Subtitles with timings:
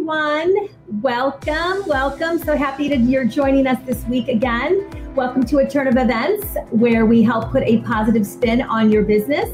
[0.00, 0.68] everyone.
[1.02, 2.38] Welcome, welcome.
[2.38, 5.14] So happy that you're joining us this week again.
[5.14, 9.02] Welcome to a turn of events where we help put a positive spin on your
[9.02, 9.50] business.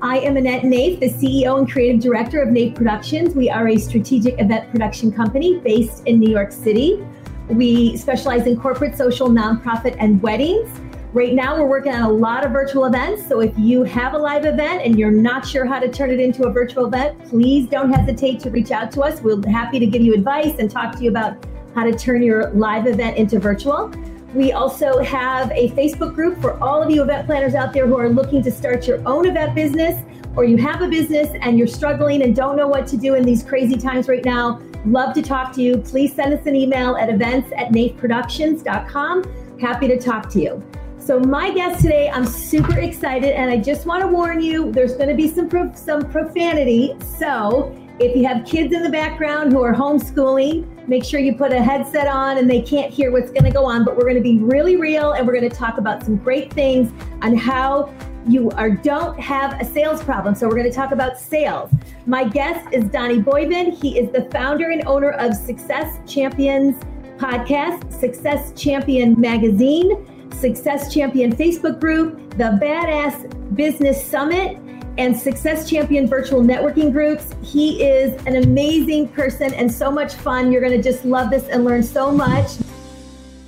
[0.00, 3.34] I am Annette Naif, the CEO and creative director of Naif Productions.
[3.34, 7.04] We are a strategic event production company based in New York City.
[7.48, 10.70] We specialize in corporate, social, nonprofit, and weddings.
[11.14, 13.24] Right now, we're working on a lot of virtual events.
[13.28, 16.18] So if you have a live event and you're not sure how to turn it
[16.18, 19.20] into a virtual event, please don't hesitate to reach out to us.
[19.20, 21.36] We're happy to give you advice and talk to you about
[21.72, 23.92] how to turn your live event into virtual.
[24.34, 27.96] We also have a Facebook group for all of you event planners out there who
[27.96, 31.68] are looking to start your own event business or you have a business and you're
[31.68, 34.60] struggling and don't know what to do in these crazy times right now.
[34.84, 35.78] Love to talk to you.
[35.78, 39.60] Please send us an email at events at naifproductions.com.
[39.60, 40.64] Happy to talk to you.
[41.04, 44.96] So my guest today, I'm super excited, and I just want to warn you, there's
[44.96, 46.96] going to be some pro- some profanity.
[47.18, 51.52] So if you have kids in the background who are homeschooling, make sure you put
[51.52, 53.84] a headset on and they can't hear what's going to go on.
[53.84, 56.50] But we're going to be really real, and we're going to talk about some great
[56.50, 57.92] things on how
[58.26, 60.34] you are don't have a sales problem.
[60.34, 61.70] So we're going to talk about sales.
[62.06, 63.78] My guest is Donnie Boivin.
[63.78, 66.82] He is the founder and owner of Success Champions
[67.18, 74.58] podcast, Success Champion magazine Success Champion Facebook group, the Badass Business Summit,
[74.98, 77.30] and Success Champion virtual networking groups.
[77.42, 80.52] He is an amazing person and so much fun.
[80.52, 82.52] You're going to just love this and learn so much.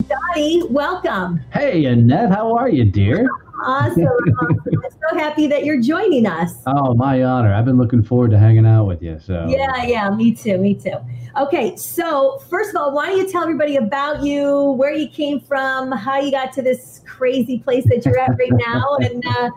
[0.08, 1.40] Donnie, welcome.
[1.52, 3.28] Hey, Annette, how are you, dear?
[3.62, 4.06] Awesome.
[4.40, 6.54] I'm so happy that you're joining us.
[6.66, 7.52] Oh, my honor.
[7.52, 9.18] I've been looking forward to hanging out with you.
[9.18, 10.96] So Yeah, yeah, me too, me too.
[11.38, 15.40] Okay, so first of all, why don't you tell everybody about you, where you came
[15.40, 19.50] from, how you got to this crazy place that you're at right now, and uh,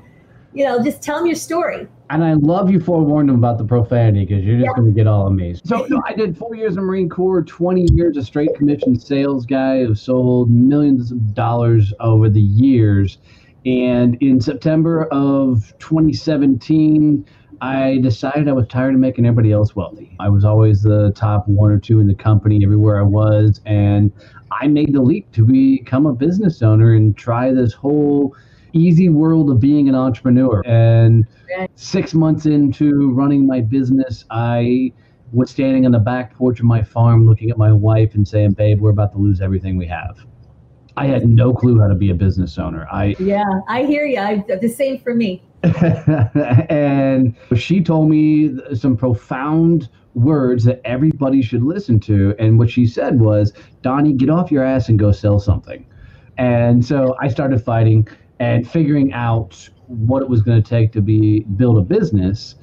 [0.53, 1.87] you know, just tell them your story.
[2.09, 4.73] And I love you forewarned them about the profanity because you're just yeah.
[4.75, 5.67] going to get all amazed.
[5.67, 9.45] So no, I did four years in Marine Corps, 20 years a straight commission sales
[9.45, 13.19] guy who sold millions of dollars over the years.
[13.65, 17.25] And in September of 2017,
[17.61, 20.15] I decided I was tired of making everybody else wealthy.
[20.19, 23.59] I was always the top one or two in the company everywhere I was.
[23.65, 24.11] And
[24.51, 28.35] I made the leap to become a business owner and try this whole
[28.73, 30.61] easy world of being an entrepreneur.
[30.65, 31.25] And
[31.75, 34.93] six months into running my business, I
[35.31, 38.51] was standing on the back porch of my farm looking at my wife and saying,
[38.51, 40.17] Babe, we're about to lose everything we have.
[40.99, 42.85] I had no clue how to be a business owner.
[42.91, 44.19] I yeah, I hear you.
[44.19, 45.41] I, the same for me.
[46.69, 52.35] and she told me some profound words that everybody should listen to.
[52.37, 55.85] And what she said was, Donnie, get off your ass and go sell something.
[56.37, 58.05] And so I started fighting
[58.39, 62.55] and figuring out what it was going to take to be build a business.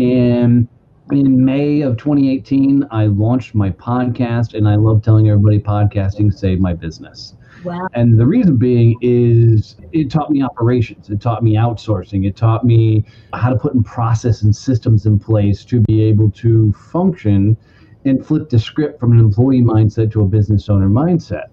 [0.00, 0.66] And
[1.12, 6.60] in May of 2018, I launched my podcast, and I love telling everybody podcasting saved
[6.60, 7.34] my business.
[7.64, 7.88] Wow.
[7.94, 12.64] And the reason being is it taught me operations, it taught me outsourcing, it taught
[12.64, 17.56] me how to put in process and systems in place to be able to function
[18.04, 21.46] and flip the script from an employee mindset to a business owner mindset.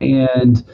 [0.00, 0.64] And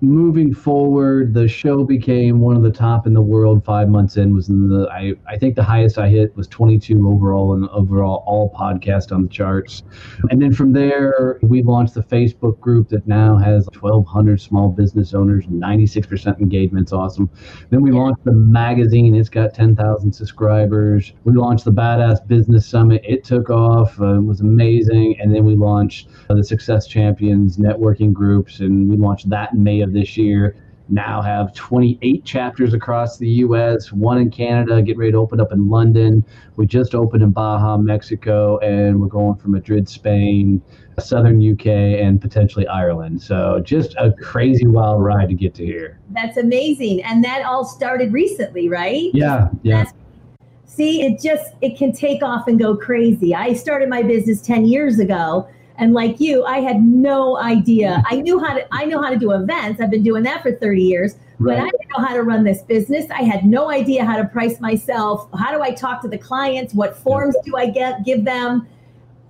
[0.00, 3.64] moving forward, the show became one of the top in the world.
[3.64, 7.08] Five months in was in the I, I think the highest I hit was 22
[7.08, 9.82] overall and overall all podcast on the charts.
[10.30, 15.14] And then from there, we launched the Facebook group that now has 1,200 small business
[15.14, 16.84] owners, 96% engagement.
[16.84, 17.30] It's awesome.
[17.70, 19.14] Then we launched the magazine.
[19.14, 21.12] It's got 10,000 subscribers.
[21.24, 23.02] We launched the Badass Business Summit.
[23.04, 24.00] It took off.
[24.00, 25.16] Uh, it was amazing.
[25.20, 29.62] And then we launched uh, the Success Champions networking groups, and we launched that in
[29.62, 30.56] May of this year.
[30.92, 35.52] Now have 28 chapters across the U.S., one in Canada, get ready to open up
[35.52, 36.24] in London.
[36.56, 40.60] We just opened in Baja, Mexico, and we're going for Madrid, Spain,
[40.98, 43.22] southern UK, and potentially Ireland.
[43.22, 46.00] So just a crazy wild ride to get to here.
[46.10, 47.04] That's amazing.
[47.04, 49.10] And that all started recently, right?
[49.14, 49.76] Yeah, yeah.
[49.76, 49.94] That's-
[50.64, 53.34] See, it just it can take off and go crazy.
[53.34, 55.48] I started my business 10 years ago
[55.80, 57.88] and like you, I had no idea.
[57.88, 58.14] Mm-hmm.
[58.14, 59.80] I knew how to I know how to do events.
[59.80, 61.56] I've been doing that for 30 years, right.
[61.56, 63.10] but I didn't know how to run this business.
[63.10, 65.28] I had no idea how to price myself.
[65.36, 66.74] How do I talk to the clients?
[66.74, 68.68] What forms do I get give them?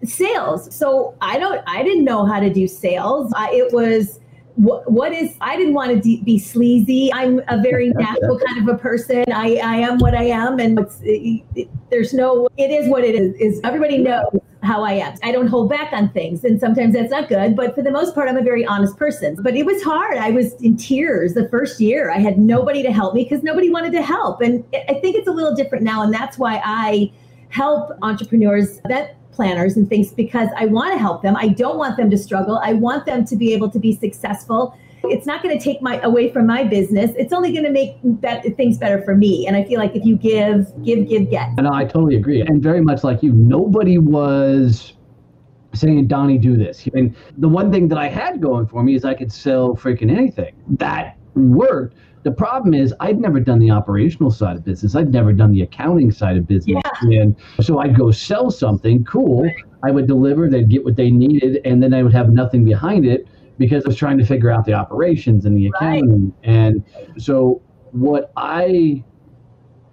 [0.03, 0.75] Sales.
[0.75, 3.33] So I don't I didn't know how to do sales.
[3.37, 4.19] I, it was
[4.57, 8.69] what, what is i didn't want to de- be sleazy i'm a very natural kind
[8.69, 12.71] of a person i, I am what i am and it, it, there's no it
[12.71, 15.17] is what it is is everybody knows how I am.
[15.23, 17.57] I don't hold back on things, and sometimes that's not good.
[17.57, 19.37] But for the most part, I'm a very honest person.
[19.41, 20.19] But it was hard.
[20.19, 22.11] I was in tears the first year.
[22.11, 24.41] I had nobody to help me because nobody wanted to help.
[24.41, 27.11] And I think it's a little different now, and that's why I
[27.49, 31.37] help entrepreneurs that planners and things because I want to help them.
[31.37, 32.61] I don't want them to struggle.
[32.63, 34.77] I want them to be able to be successful.
[35.05, 37.11] It's not going to take my away from my business.
[37.17, 39.47] It's only going to make be- things better for me.
[39.47, 41.49] And I feel like if you give, give, give, get.
[41.59, 42.43] And I totally agree.
[42.43, 44.95] And very much like you, nobody was
[45.73, 46.89] saying, Donnie, do this.
[46.95, 50.11] And the one thing that I had going for me is I could sell freaking
[50.11, 50.55] anything.
[50.69, 51.97] That worked.
[52.23, 54.95] The problem is I'd never done the operational side of business.
[54.95, 56.83] I'd never done the accounting side of business.
[57.03, 57.23] Yeah.
[57.23, 59.51] And so I'd go sell something, cool.
[59.83, 63.07] I would deliver, they'd get what they needed, and then I would have nothing behind
[63.07, 63.27] it
[63.61, 66.33] because I was trying to figure out the operations and the accounting.
[66.39, 66.51] Right.
[66.51, 66.85] And
[67.19, 67.61] so
[67.93, 69.05] what I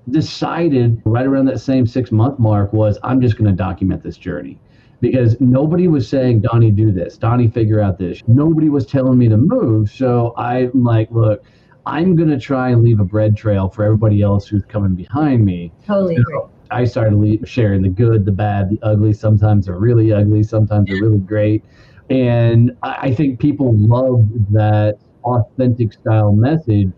[0.10, 4.18] decided right around that same six month mark was I'm just going to document this
[4.18, 4.58] journey
[5.02, 7.18] because nobody was saying, Donnie, do this.
[7.18, 8.24] Donnie, figure out this.
[8.26, 9.92] Nobody was telling me to move.
[9.92, 11.44] So I'm like, look,
[11.86, 15.44] I'm going to try and leave a bread trail for everybody else who's coming behind
[15.44, 15.74] me.
[15.86, 19.12] Totally so I started sharing the good, the bad, the ugly.
[19.12, 21.66] Sometimes they're really ugly, sometimes they're really great.
[22.10, 26.92] And I think people love that authentic style message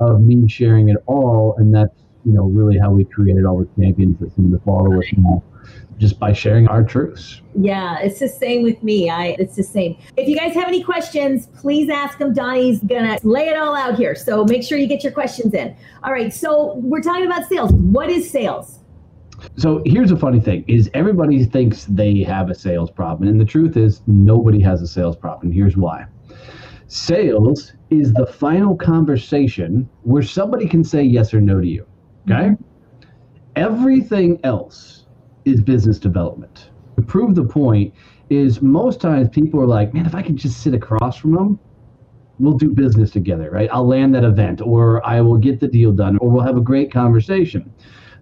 [0.00, 1.54] of me sharing it all.
[1.58, 1.94] And that's,
[2.24, 5.42] you know, really how we created all the champions that seem to follow us now
[5.98, 7.40] just by sharing our truths.
[7.58, 9.10] Yeah, it's the same with me.
[9.10, 9.96] I it's the same.
[10.16, 12.34] If you guys have any questions, please ask them.
[12.34, 14.14] Donnie's gonna lay it all out here.
[14.14, 15.76] So make sure you get your questions in.
[16.02, 16.32] All right.
[16.32, 17.72] So we're talking about sales.
[17.72, 18.80] What is sales?
[19.56, 23.28] So here's a funny thing is everybody thinks they have a sales problem.
[23.28, 25.52] And the truth is nobody has a sales problem.
[25.52, 26.06] Here's why.
[26.88, 31.86] Sales is the final conversation where somebody can say yes or no to you.
[32.26, 32.48] Okay?
[32.48, 32.62] Mm-hmm.
[33.56, 35.06] Everything else
[35.44, 36.70] is business development.
[36.96, 37.94] To prove the point
[38.30, 41.58] is most times people are like, man, if I could just sit across from them,
[42.40, 43.68] we'll do business together, right?
[43.72, 46.60] I'll land that event or I will get the deal done or we'll have a
[46.60, 47.72] great conversation.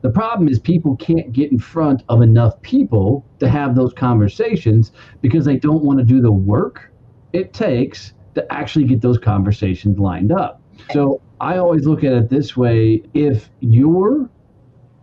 [0.03, 4.93] The problem is people can't get in front of enough people to have those conversations
[5.21, 6.93] because they don't want to do the work
[7.33, 10.61] it takes to actually get those conversations lined up.
[10.93, 14.29] So I always look at it this way if you're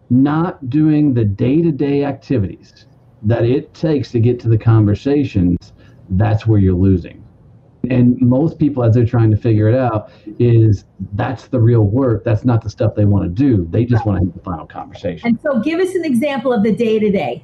[0.10, 2.86] not doing the day to day activities
[3.24, 5.74] that it takes to get to the conversations,
[6.12, 7.19] that's where you're losing.
[7.90, 12.24] And most people, as they're trying to figure it out, is that's the real work.
[12.24, 13.68] That's not the stuff they want to do.
[13.70, 15.28] They just want to have the final conversation.
[15.28, 17.44] And so, give us an example of the day to day.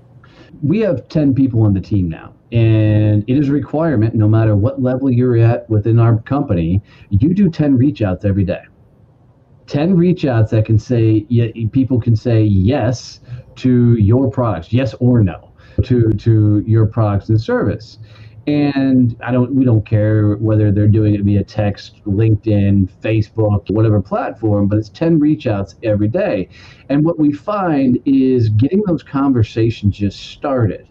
[0.63, 4.55] We have 10 people on the team now, and it is a requirement no matter
[4.55, 8.61] what level you're at within our company, you do 10 reach outs every day.
[9.67, 11.25] 10 reach outs that can say
[11.71, 13.19] people can say yes
[13.55, 15.51] to your products yes or no
[15.83, 17.97] to to your products and service
[18.47, 24.01] and i don't we don't care whether they're doing it via text linkedin facebook whatever
[24.01, 26.47] platform but it's 10 reach outs every day.
[26.89, 30.87] And what we find is getting those conversations just started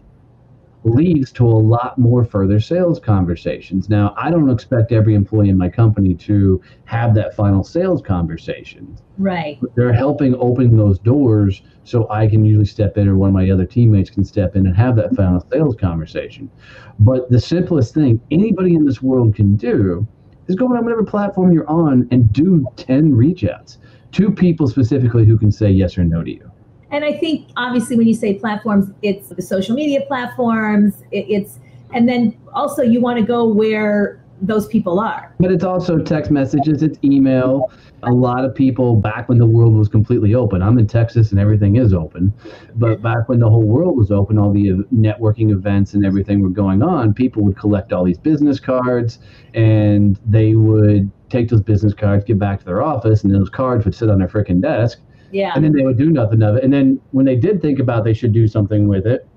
[0.85, 3.89] leads to a lot more further sales conversations.
[3.89, 8.95] Now, I don't expect every employee in my company to have that final sales conversation.
[9.17, 9.57] Right.
[9.59, 13.33] But they're helping open those doors so I can usually step in or one of
[13.33, 16.51] my other teammates can step in and have that final sales conversation.
[16.99, 20.07] But the simplest thing anybody in this world can do
[20.47, 23.79] is go on whatever platform you're on and do 10 reach outs
[24.11, 26.51] to people specifically who can say yes or no to you.
[26.91, 31.59] And I think obviously when you say platforms, it's the social media platforms, it, it's,
[31.93, 35.33] and then also you want to go where those people are.
[35.39, 37.71] But it's also text messages, it's email.
[38.03, 40.61] A lot of people back when the world was completely open.
[40.61, 42.33] I'm in Texas and everything is open.
[42.75, 46.49] But back when the whole world was open, all the networking events and everything were
[46.49, 49.19] going on, people would collect all these business cards
[49.53, 53.85] and they would take those business cards, get back to their office, and those cards
[53.85, 54.99] would sit on their freaking desk
[55.35, 55.51] yeah.
[55.53, 56.63] And then they would do nothing of it.
[56.63, 59.27] And then when they did think about they should do something with it,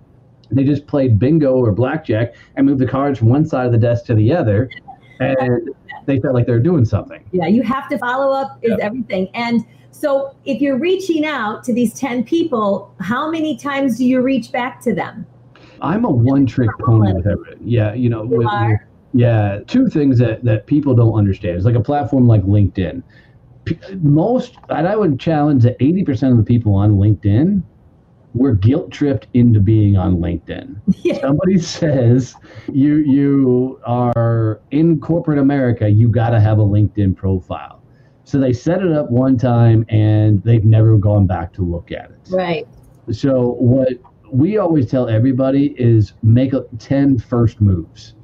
[0.49, 3.79] they just played bingo or blackjack and moved the cards from one side of the
[3.79, 4.71] desk to the other.
[5.19, 5.71] And
[6.07, 7.25] they felt like they were doing something.
[7.33, 8.79] Yeah, you have to follow up is yep.
[8.81, 9.29] everything.
[9.35, 14.21] And so if you're reaching out to these 10 people, how many times do you
[14.21, 15.27] reach back to them?
[15.83, 17.59] I'm a one trick pony with everything.
[17.65, 18.87] Yeah, you know, you with, are?
[19.15, 21.57] yeah, two things that, that people don't understand.
[21.57, 23.03] is like a platform like LinkedIn
[24.01, 27.63] most, and I would challenge that 80% of the people on LinkedIn
[28.35, 30.77] were guilt tripped into being on LinkedIn.
[31.03, 31.21] Yeah.
[31.21, 32.35] Somebody says
[32.71, 37.83] you you are in corporate America, you got to have a LinkedIn profile.
[38.25, 42.11] So they set it up one time and they've never gone back to look at
[42.11, 42.19] it.
[42.29, 42.69] Right.
[43.11, 43.89] So what
[44.31, 48.15] we always tell everybody is make a 10 first moves.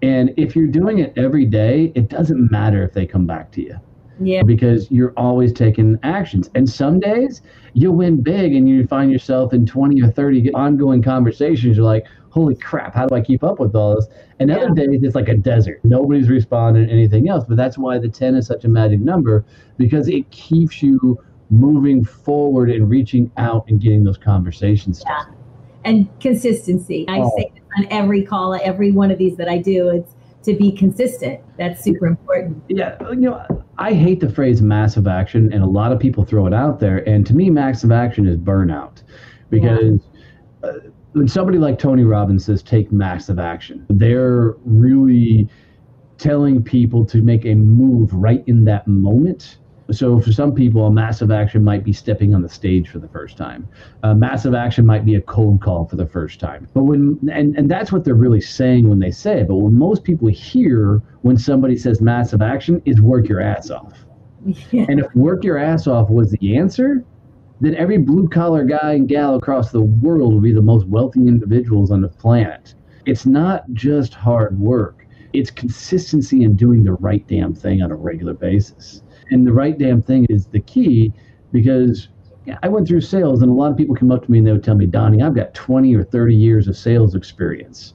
[0.00, 3.62] And if you're doing it every day, it doesn't matter if they come back to
[3.62, 3.78] you
[4.20, 4.42] Yeah.
[4.42, 6.50] Because you're always taking actions.
[6.54, 7.42] And some days
[7.72, 11.76] you'll win big and you find yourself in 20 or 30 ongoing conversations.
[11.76, 14.06] You're like, holy crap, how do I keep up with all this?
[14.40, 14.56] And yeah.
[14.56, 15.80] other days it's like a desert.
[15.84, 17.44] Nobody's responding to anything else.
[17.46, 19.44] But that's why the 10 is such a magic number
[19.76, 21.18] because it keeps you
[21.50, 25.02] moving forward and reaching out and getting those conversations.
[25.06, 25.24] Yeah.
[25.84, 27.04] And consistency.
[27.08, 27.32] I oh.
[27.36, 31.40] say on every call, every one of these that I do, it's to be consistent.
[31.58, 32.62] That's super important.
[32.68, 36.46] Yeah, you know, I hate the phrase massive action, and a lot of people throw
[36.46, 37.06] it out there.
[37.08, 39.02] And to me, massive action is burnout,
[39.50, 40.00] because
[40.62, 40.68] yeah.
[40.68, 40.72] uh,
[41.12, 45.48] when somebody like Tony Robbins says take massive action, they're really
[46.18, 49.58] telling people to make a move right in that moment
[49.90, 53.08] so for some people, a massive action might be stepping on the stage for the
[53.08, 53.68] first time.
[54.02, 56.68] A massive action might be a cold call for the first time.
[56.72, 59.48] But when and, and that's what they're really saying when they say it.
[59.48, 64.04] But what most people hear when somebody says massive action is work your ass off.
[64.70, 64.86] Yeah.
[64.88, 67.04] And if work your ass off was the answer,
[67.60, 71.20] then every blue collar guy and gal across the world would be the most wealthy
[71.26, 72.74] individuals on the planet.
[73.06, 75.06] It's not just hard work.
[75.32, 79.02] It's consistency in doing the right damn thing on a regular basis.
[79.30, 81.12] And the right damn thing is the key
[81.52, 82.08] because
[82.62, 84.52] I went through sales and a lot of people come up to me and they
[84.52, 87.94] would tell me, Donnie, I've got 20 or 30 years of sales experience.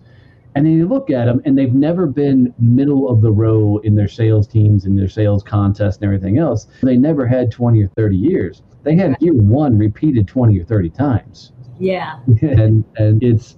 [0.55, 3.95] And then you look at them and they've never been middle of the row in
[3.95, 6.67] their sales teams and their sales contests and everything else.
[6.81, 8.63] They never had 20 or 30 years.
[8.83, 11.51] They had year one repeated 20 or 30 times.
[11.79, 12.19] Yeah.
[12.41, 13.57] and, and it's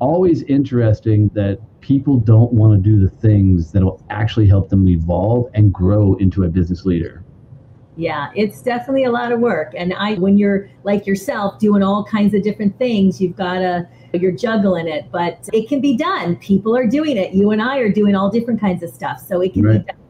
[0.00, 4.88] always interesting that people don't want to do the things that will actually help them
[4.88, 7.24] evolve and grow into a business leader.
[7.96, 9.72] Yeah, it's definitely a lot of work.
[9.76, 13.88] And I, when you're like yourself doing all kinds of different things, you've got to,
[14.12, 16.36] you're juggling it, but it can be done.
[16.36, 17.32] People are doing it.
[17.34, 19.20] You and I are doing all different kinds of stuff.
[19.20, 19.84] So it can right.
[19.84, 20.00] be done.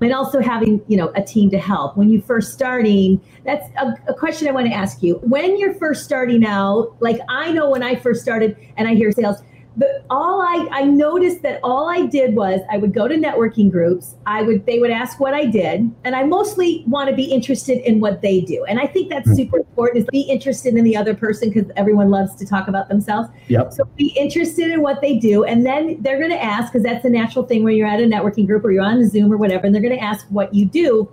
[0.00, 1.96] And also having, you know, a team to help.
[1.96, 5.16] When you first starting, that's a, a question I want to ask you.
[5.16, 9.12] When you're first starting out, like I know when I first started and I hear
[9.12, 9.42] sales,
[9.76, 13.70] but all I, I noticed that all I did was I would go to networking
[13.70, 14.14] groups.
[14.26, 17.78] I would they would ask what I did, and I mostly want to be interested
[17.78, 18.64] in what they do.
[18.64, 19.36] And I think that's mm-hmm.
[19.36, 22.88] super important is be interested in the other person because everyone loves to talk about
[22.88, 23.28] themselves.
[23.48, 23.72] Yep.
[23.72, 27.04] So be interested in what they do, and then they're going to ask because that's
[27.04, 29.66] a natural thing when you're at a networking group or you're on Zoom or whatever,
[29.66, 31.08] and they're going to ask what you do.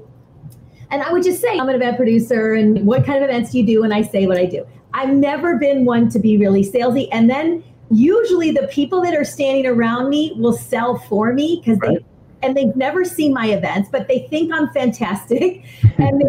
[0.89, 3.59] And I would just say, I'm an event producer, and what kind of events do
[3.59, 3.83] you do?
[3.83, 4.65] And I say what I do.
[4.93, 7.07] I've never been one to be really salesy.
[7.11, 11.79] And then usually the people that are standing around me will sell for me because
[11.79, 11.99] right.
[11.99, 12.05] they
[12.43, 15.65] and they've never seen my events, but they think I'm fantastic,
[15.97, 16.23] and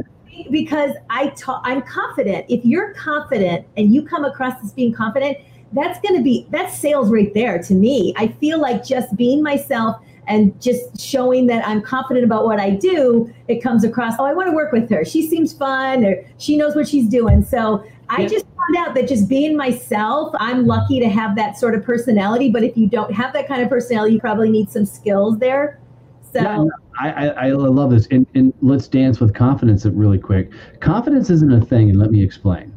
[0.51, 2.47] because I ta- I'm confident.
[2.49, 5.37] If you're confident and you come across as being confident,
[5.73, 8.15] that's going to be that's sales right there to me.
[8.17, 9.97] I feel like just being myself
[10.29, 14.15] and just showing that I'm confident about what I do, it comes across.
[14.19, 15.05] Oh, I want to work with her.
[15.05, 17.43] She seems fun, or she knows what she's doing.
[17.43, 21.75] So I just found out that just being myself, I'm lucky to have that sort
[21.75, 22.51] of personality.
[22.51, 25.81] But if you don't have that kind of personality, you probably need some skills there.
[26.33, 26.65] So yeah,
[27.01, 28.07] I, I, I love this.
[28.11, 30.53] And, and let's dance with confidence really quick.
[30.81, 32.75] Confidence isn't a thing, and let me explain.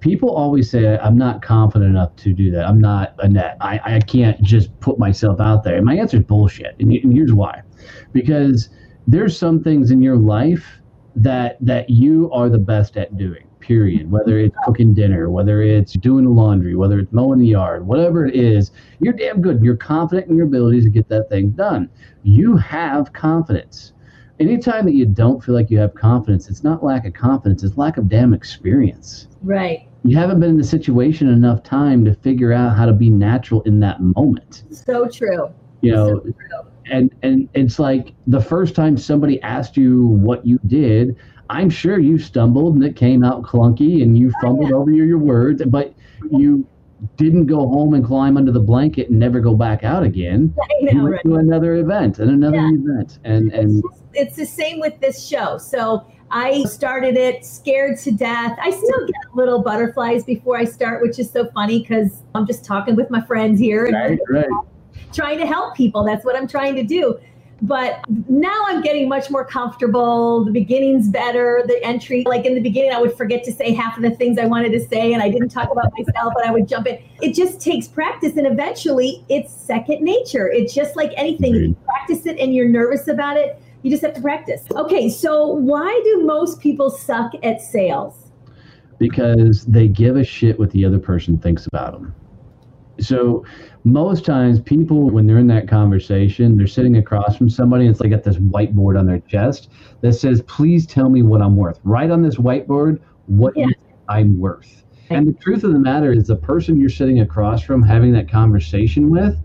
[0.00, 2.66] People always say, I'm not confident enough to do that.
[2.66, 3.56] I'm not Annette.
[3.60, 5.76] I, I can't just put myself out there.
[5.76, 6.76] And my answer is bullshit.
[6.78, 7.62] And, and here's why.
[8.12, 8.68] Because
[9.06, 10.80] there's some things in your life
[11.14, 14.10] that that you are the best at doing period.
[14.10, 18.24] Whether it's cooking dinner, whether it's doing the laundry, whether it's mowing the yard, whatever
[18.26, 19.62] it is, you're damn good.
[19.62, 21.90] You're confident in your abilities to get that thing done.
[22.22, 23.92] You have confidence.
[24.38, 27.76] Anytime that you don't feel like you have confidence, it's not lack of confidence, it's
[27.76, 29.28] lack of damn experience.
[29.42, 29.88] Right.
[30.04, 33.62] You haven't been in the situation enough time to figure out how to be natural
[33.62, 34.64] in that moment.
[34.70, 35.52] So true.
[35.80, 40.58] You know, so and and it's like the first time somebody asked you what you
[40.66, 41.16] did,
[41.50, 45.06] I'm sure you stumbled and it came out clunky and you oh, fumbled over your,
[45.06, 45.94] your words, but
[46.30, 46.66] you
[47.16, 50.54] didn't go home and climb under the blanket and never go back out again.
[50.82, 51.24] Know, you went right.
[51.24, 52.70] to another event and another yeah.
[52.74, 53.18] event.
[53.24, 55.58] And and it's, it's the same with this show.
[55.58, 58.56] So I started it scared to death.
[58.62, 62.64] I still get little butterflies before I start, which is so funny because I'm just
[62.64, 64.46] talking with my friends here right, and right.
[65.12, 66.04] trying to help people.
[66.04, 67.18] That's what I'm trying to do.
[67.62, 70.44] But now I'm getting much more comfortable.
[70.44, 71.64] The beginning's better.
[71.66, 74.38] The entry, like in the beginning, I would forget to say half of the things
[74.38, 77.02] I wanted to say, and I didn't talk about myself, but I would jump in.
[77.22, 80.48] It just takes practice, and eventually, it's second nature.
[80.48, 81.54] It's just like anything.
[81.54, 84.62] If you practice it and you're nervous about it, you just have to practice.
[84.72, 88.32] Okay, so why do most people suck at sales?
[88.98, 92.14] Because they give a shit what the other person thinks about them.
[92.98, 93.44] So
[93.86, 98.00] most times people when they're in that conversation, they're sitting across from somebody, and it's
[98.00, 101.78] like got this whiteboard on their chest that says, please tell me what I'm worth.
[101.84, 103.66] Write on this whiteboard what yeah.
[104.08, 104.82] I'm worth.
[105.10, 108.28] And the truth of the matter is, the person you're sitting across from having that
[108.28, 109.36] conversation with,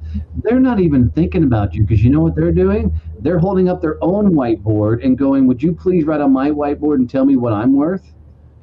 [0.43, 3.00] they're not even thinking about you because you know what they're doing?
[3.19, 6.95] They're holding up their own whiteboard and going, Would you please write on my whiteboard
[6.95, 8.12] and tell me what I'm worth?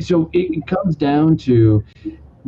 [0.00, 1.84] So it comes down to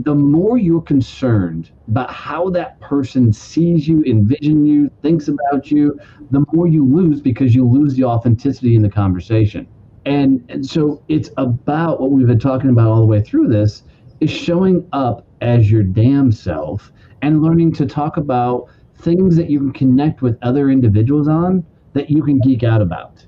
[0.04, 5.99] the more you're concerned about how that person sees you, envision you, thinks about you,
[6.30, 9.66] the more you lose because you lose the authenticity in the conversation.
[10.07, 13.83] And, and so it's about what we've been talking about all the way through this
[14.21, 16.92] is showing up as your damn self
[17.23, 22.11] and learning to talk about things that you can connect with other individuals on that
[22.11, 23.26] you can geek out about.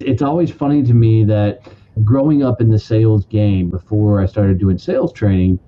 [0.00, 1.60] It's always funny to me that
[2.04, 5.58] growing up in the sales game before I started doing sales training,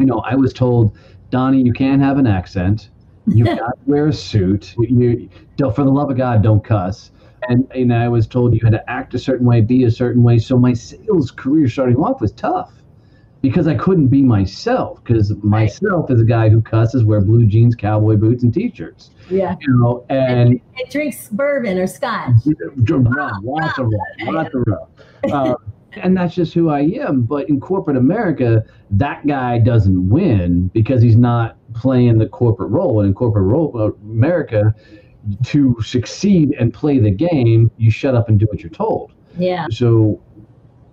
[0.00, 0.96] you know, I was told,
[1.30, 2.90] Donnie, you can't have an accent.
[3.26, 4.74] You got to wear a suit.
[4.78, 5.28] You,
[5.58, 7.12] you, for the love of God, don't cuss.
[7.48, 10.22] And, and I was told you had to act a certain way, be a certain
[10.22, 10.38] way.
[10.38, 12.72] So my sales career starting off was tough
[13.42, 17.74] because I couldn't be myself because myself is a guy who cusses, wear blue jeans,
[17.74, 19.10] cowboy boots, and t-shirts.
[19.30, 19.56] Yeah.
[19.60, 22.32] You know, and it drinks bourbon or scotch.
[22.88, 24.86] Rum, lots of rum, lots of rum.
[25.30, 25.54] Uh,
[25.96, 27.22] And that's just who I am.
[27.22, 33.00] But in corporate America, that guy doesn't win because he's not playing the corporate role.
[33.00, 34.74] And in corporate role uh, America,
[35.44, 39.12] to succeed and play the game, you shut up and do what you're told.
[39.38, 39.66] Yeah.
[39.70, 40.22] So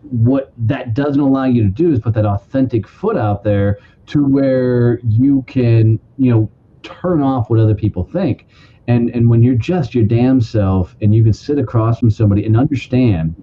[0.01, 4.25] what that doesn't allow you to do is put that authentic foot out there to
[4.25, 6.51] where you can, you know,
[6.83, 8.47] turn off what other people think.
[8.87, 12.45] And and when you're just your damn self and you can sit across from somebody
[12.45, 13.35] and understand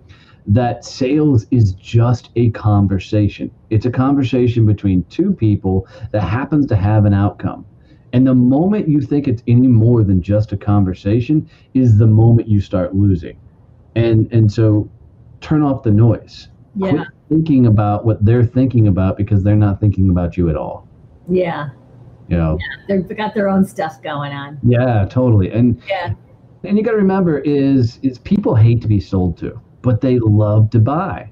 [0.47, 3.51] that sales is just a conversation.
[3.71, 7.65] It's a conversation between two people that happens to have an outcome.
[8.13, 12.49] And the moment you think it's any more than just a conversation is the moment
[12.49, 13.39] you start losing.
[13.97, 14.89] And and so
[15.41, 16.49] turn off the noise.
[16.77, 16.91] Yeah.
[16.91, 20.87] Quit thinking about what they're thinking about because they're not thinking about you at all.
[21.29, 21.71] Yeah.
[22.29, 22.59] You know.
[22.89, 24.59] Yeah, they've got their own stuff going on.
[24.63, 25.51] Yeah, totally.
[25.51, 26.15] And yeah.
[26.65, 30.19] And you got to remember is is people hate to be sold to, but they
[30.19, 31.31] love to buy.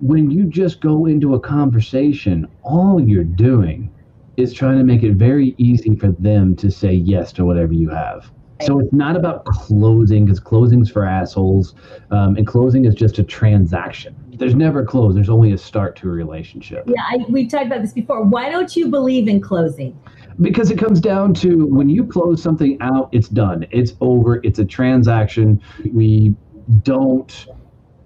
[0.00, 3.90] When you just go into a conversation, all you're doing
[4.36, 7.88] is trying to make it very easy for them to say yes to whatever you
[7.88, 8.30] have.
[8.62, 11.74] So it's not about closing because closing's for assholes,
[12.10, 14.14] um, and closing is just a transaction.
[14.34, 15.14] There's never a close.
[15.14, 16.84] There's only a start to a relationship.
[16.86, 18.22] Yeah, I, we've talked about this before.
[18.22, 19.98] Why don't you believe in closing?
[20.40, 23.66] Because it comes down to when you close something out, it's done.
[23.70, 24.40] It's over.
[24.42, 25.60] It's a transaction.
[25.92, 26.34] We
[26.82, 27.46] don't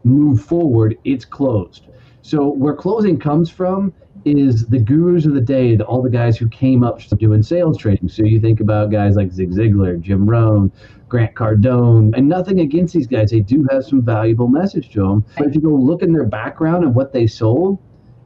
[0.04, 0.96] move forward.
[1.04, 1.86] It's closed.
[2.22, 3.92] So where closing comes from
[4.24, 7.78] is the gurus of the day, the, all the guys who came up doing sales
[7.78, 8.08] training.
[8.08, 10.70] So you think about guys like Zig Ziglar, Jim Rohn,
[11.08, 13.30] Grant Cardone, and nothing against these guys.
[13.30, 15.24] They do have some valuable message to them.
[15.36, 17.78] But if you go look in their background and what they sold,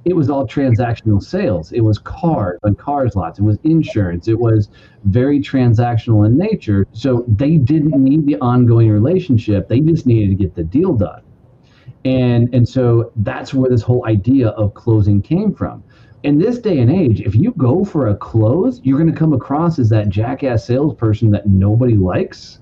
[0.05, 1.73] it was all transactional sales.
[1.73, 3.39] It was cars on cars lots.
[3.39, 4.29] It was insurance.
[4.29, 4.69] It was
[5.05, 6.87] very transactional in nature.
[6.93, 9.69] So they didn't need the ongoing relationship.
[9.69, 11.23] They just needed to get the deal done
[12.05, 15.83] and and so that's where this whole idea of closing came from.
[16.23, 19.33] In this day and age if you go for a close you're going to come
[19.33, 22.61] across as that jackass salesperson that nobody likes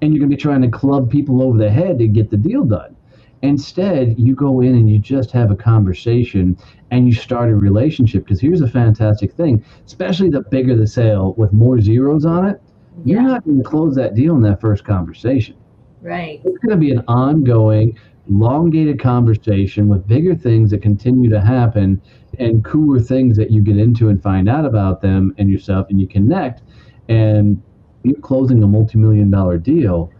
[0.00, 2.36] and you're going to be trying to club people over the head to get the
[2.36, 2.94] deal done.
[3.42, 6.56] Instead you go in and you just have a conversation
[6.90, 8.24] and you start a relationship.
[8.24, 12.60] Because here's a fantastic thing especially the bigger the sale with more zeros on it
[13.04, 13.14] yeah.
[13.14, 15.56] you're not going to close that deal in that first conversation.
[16.00, 16.40] Right.
[16.44, 22.00] It's going to be an ongoing elongated conversation with bigger things that continue to happen
[22.38, 26.00] and cooler things that you get into and find out about them and yourself and
[26.00, 26.62] you connect
[27.08, 27.62] and
[28.02, 30.10] you're closing a multi-million dollar deal.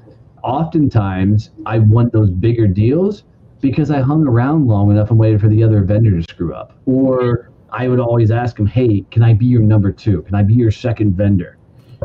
[0.42, 3.24] Oftentimes i want those bigger deals
[3.60, 6.76] because i hung around long enough and waited for the other vendor to screw up.
[6.86, 10.22] Or i would always ask them hey can i be your number two?
[10.22, 11.56] Can i be your second vendor?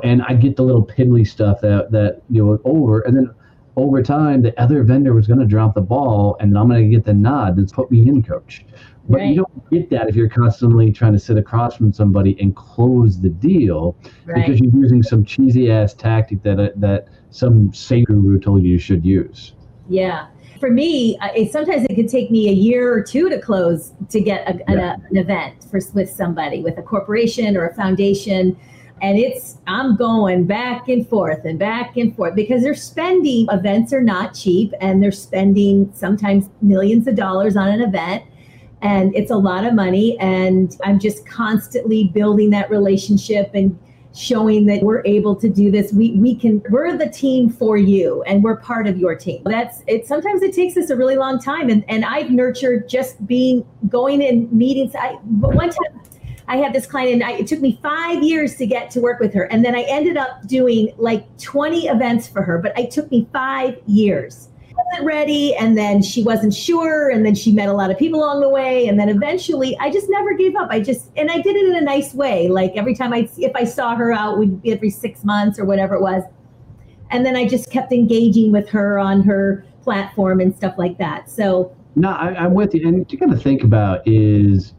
[0.04, 3.30] And i get the little piddly stuff that that you know over and then
[3.80, 6.90] over time, the other vendor was going to drop the ball, and I'm going to
[6.90, 8.66] get the nod that's put me in, coach.
[9.08, 9.30] But right.
[9.30, 13.20] you don't get that if you're constantly trying to sit across from somebody and close
[13.20, 14.36] the deal right.
[14.36, 18.70] because you're using some cheesy ass tactic that uh, that some sales guru told you
[18.72, 19.54] you should use.
[19.88, 20.28] Yeah.
[20.60, 24.20] For me, it, sometimes it could take me a year or two to close to
[24.20, 24.94] get a, yeah.
[24.94, 28.60] an, an event for, with somebody, with a corporation or a foundation
[29.02, 33.94] and it's i'm going back and forth and back and forth because they're spending events
[33.94, 38.24] are not cheap and they're spending sometimes millions of dollars on an event
[38.82, 43.78] and it's a lot of money and i'm just constantly building that relationship and
[44.14, 45.94] showing that we're able to do this.
[45.94, 49.42] We we can we're the team for you and we're part of your team.
[49.46, 53.26] That's it sometimes it takes us a really long time and and I've nurtured just
[53.28, 54.96] being going in meetings.
[54.96, 56.02] I but one time
[56.50, 59.20] I had this client and I, it took me five years to get to work
[59.20, 59.44] with her.
[59.44, 63.28] And then I ended up doing like 20 events for her, but it took me
[63.32, 64.50] five years
[64.92, 68.22] wasn't ready and then she wasn't sure and then she met a lot of people
[68.24, 70.70] along the way and then eventually I just never gave up.
[70.72, 72.48] I just and I did it in a nice way.
[72.48, 75.66] Like every time I if I saw her out would be every 6 months or
[75.66, 76.24] whatever it was.
[77.12, 81.30] And then I just kept engaging with her on her platform and stuff like that.
[81.30, 82.88] So no, I, am with you.
[82.88, 84.74] And what you got to think about is,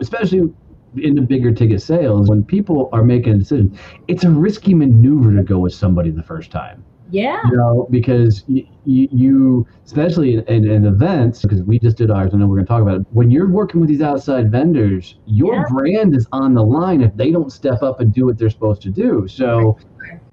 [0.00, 0.54] especially
[0.96, 3.78] in the bigger ticket sales, when people are making a decision,
[4.08, 6.84] it's a risky maneuver to go with somebody the first time.
[7.10, 7.40] Yeah.
[7.44, 12.32] You know, because you, you especially in, in, in, events, because we just did ours,
[12.34, 13.06] I know we're going to talk about it.
[13.12, 15.64] When you're working with these outside vendors, your yeah.
[15.70, 18.82] brand is on the line if they don't step up and do what they're supposed
[18.82, 19.28] to do.
[19.28, 19.78] So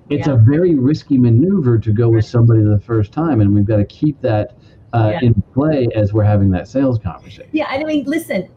[0.09, 0.33] it's yeah.
[0.33, 3.85] a very risky maneuver to go with somebody the first time, and we've got to
[3.85, 4.57] keep that
[4.93, 5.27] uh, yeah.
[5.27, 7.49] in play as we're having that sales conversation.
[7.51, 8.49] Yeah, I mean, listen,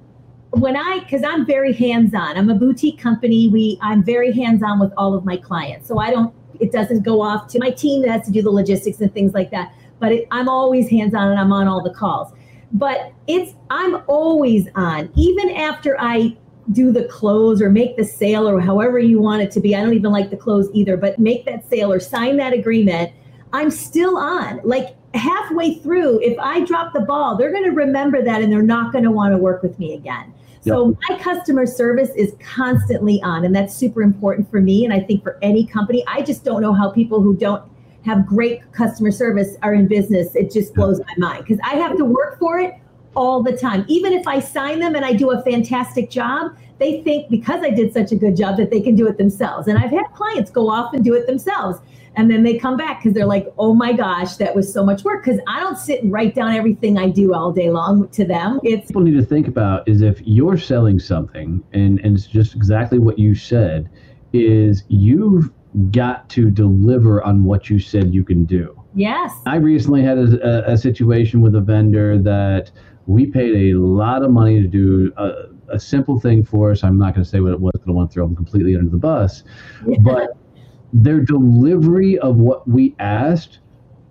[0.54, 2.36] when I, because I'm very hands-on.
[2.36, 3.48] I'm a boutique company.
[3.48, 7.20] We, I'm very hands-on with all of my clients, so I don't it doesn't go
[7.20, 9.72] off to my team that has to do the logistics and things like that.
[9.98, 12.32] But it, I'm always hands on and I'm on all the calls.
[12.72, 16.36] But it's I'm always on, even after I
[16.72, 19.76] do the close or make the sale or however you want it to be.
[19.76, 23.12] I don't even like the close either, but make that sale or sign that agreement.
[23.52, 24.60] I'm still on.
[24.64, 28.62] Like halfway through, if I drop the ball, they're going to remember that and they're
[28.62, 30.33] not going to want to work with me again.
[30.64, 34.84] So my customer service is constantly on, and that's super important for me.
[34.84, 37.62] And I think for any company, I just don't know how people who don't
[38.04, 40.34] have great customer service are in business.
[40.34, 42.74] It just blows my mind because I have to work for it
[43.14, 43.84] all the time.
[43.88, 47.70] Even if I sign them and I do a fantastic job, they think because I
[47.70, 49.68] did such a good job that they can do it themselves.
[49.68, 51.78] And I've had clients go off and do it themselves
[52.16, 55.04] and then they come back because they're like oh my gosh that was so much
[55.04, 55.24] work.
[55.24, 58.60] Because i don't sit and write down everything i do all day long to them.
[58.62, 62.54] It's people need to think about is if you're selling something and, and it's just
[62.54, 63.90] exactly what you said
[64.32, 65.50] is you've
[65.90, 68.80] got to deliver on what you said you can do.
[68.94, 69.32] Yes.
[69.46, 72.70] I recently had a, a, situation with a vendor that
[73.06, 76.84] we paid a lot of money to do a, a simple thing for us.
[76.84, 78.76] I'm not going to say what it was because i want to throw them completely
[78.76, 79.42] under the bus
[79.88, 79.96] yeah.
[80.00, 80.36] but
[80.94, 83.58] their delivery of what we asked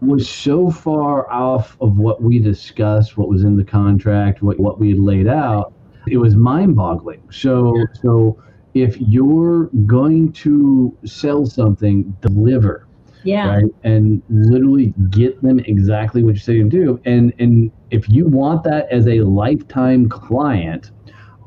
[0.01, 4.79] was so far off of what we discussed, what was in the contract, what, what
[4.79, 5.73] we had laid out.
[6.07, 7.23] It was mind boggling.
[7.31, 8.43] So, so
[8.73, 12.85] if you're going to sell something, deliver.
[13.23, 13.47] Yeah.
[13.47, 13.65] Right.
[13.83, 16.99] And literally get them exactly what you say you do.
[17.05, 20.91] And and if you want that as a lifetime client,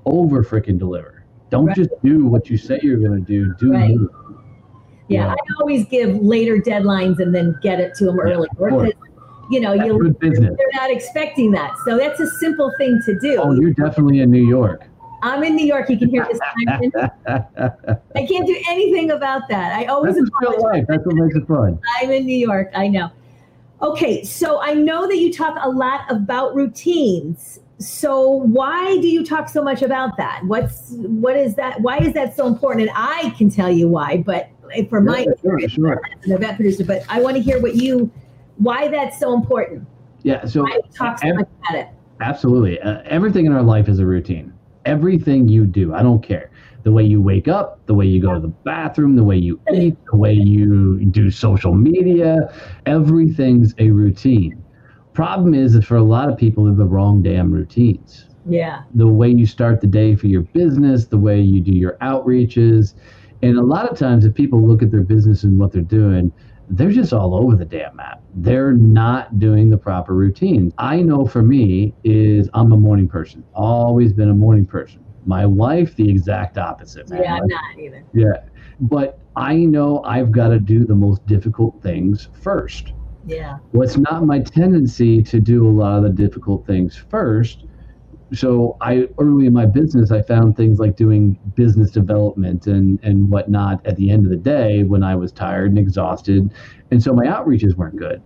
[0.07, 1.27] over freaking deliver.
[1.51, 1.77] Don't right.
[1.77, 3.95] just do what you say you're gonna do, do right.
[5.09, 8.49] Yeah, yeah, I always give later deadlines and then get it to them early.
[9.49, 11.75] You know, you they're not expecting that.
[11.85, 13.37] So that's a simple thing to do.
[13.41, 14.89] Oh, you're definitely in New York.
[15.23, 15.89] I'm in New York.
[15.89, 16.41] You can hear this.
[17.27, 19.73] I can't do anything about that.
[19.73, 20.85] I always That's real life.
[20.89, 21.79] That's what makes it fun.
[21.97, 22.71] I'm in New York.
[22.75, 23.11] I know.
[23.83, 27.61] Okay, so I know that you talk a lot about routines.
[27.79, 30.43] So why do you talk so much about that?
[30.45, 31.81] What's what is that?
[31.83, 32.89] Why is that so important?
[32.89, 34.49] And I can tell you why, but
[34.85, 36.03] for my yeah, sure, sure.
[36.25, 38.11] an event producer, but I want to hear what you,
[38.59, 39.87] why that's so important.
[40.23, 40.45] Yeah.
[40.45, 41.89] So why talk so much about it.
[42.21, 42.81] Absolutely.
[42.81, 44.53] Uh, everything in our life is a routine.
[44.85, 46.51] Everything you do, I don't care.
[46.85, 49.61] The way you wake up, the way you go to the bathroom, the way you
[49.75, 52.37] eat, the way you do social media,
[52.87, 54.63] everything's a routine.
[55.13, 58.27] Problem is that for a lot of people, they're the wrong damn routines.
[58.49, 58.83] Yeah.
[58.95, 62.95] The way you start the day for your business, the way you do your outreaches,
[63.43, 66.33] and a lot of times, if people look at their business and what they're doing,
[66.69, 68.23] they're just all over the damn map.
[68.35, 70.73] They're not doing the proper routine.
[70.79, 73.45] I know for me is I'm a morning person.
[73.55, 75.05] Always been a morning person.
[75.27, 77.09] My wife, the exact opposite.
[77.09, 77.23] Man.
[77.23, 78.05] Yeah, I'm not either.
[78.15, 78.45] Yeah,
[78.81, 82.93] but I know I've got to do the most difficult things first.
[83.27, 83.59] Yeah.
[83.73, 87.67] What's well, not my tendency to do a lot of the difficult things first
[88.33, 93.31] so I early in my business, I found things like doing business development and and
[93.31, 93.85] whatnot.
[93.87, 96.53] At the end of the day, when I was tired and exhausted,
[96.91, 98.23] and so my outreaches weren't good.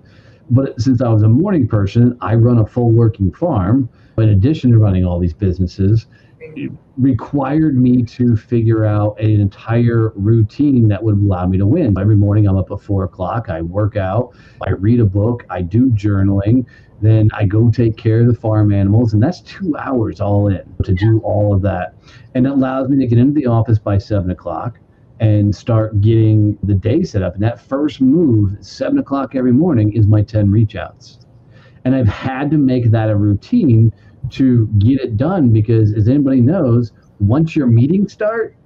[0.51, 3.89] But since I was a morning person, I run a full working farm.
[4.19, 6.07] In addition to running all these businesses,
[6.41, 11.95] it required me to figure out an entire routine that would allow me to win.
[11.99, 13.49] Every morning, I'm up at four o'clock.
[13.49, 14.35] I work out.
[14.67, 15.45] I read a book.
[15.51, 16.67] I do journaling
[17.01, 20.63] then I go take care of the farm animals, and that's two hours all in
[20.85, 21.95] to do all of that.
[22.35, 24.79] And it allows me to get into the office by seven o'clock
[25.21, 27.35] and start getting the day set up.
[27.35, 31.19] And that first move, seven o'clock every morning, is my 10 reach outs.
[31.85, 33.93] And I've had to make that a routine
[34.31, 38.57] to get it done because, as anybody knows, once your meetings start,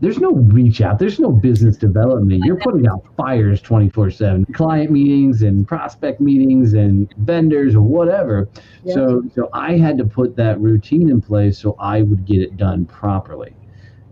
[0.00, 2.42] there's no reach out, there's no business development.
[2.44, 8.48] You're putting out fires 24 7, client meetings and prospect meetings and vendors or whatever.
[8.84, 8.94] Yeah.
[8.94, 12.56] So, so I had to put that routine in place so I would get it
[12.56, 13.54] done properly.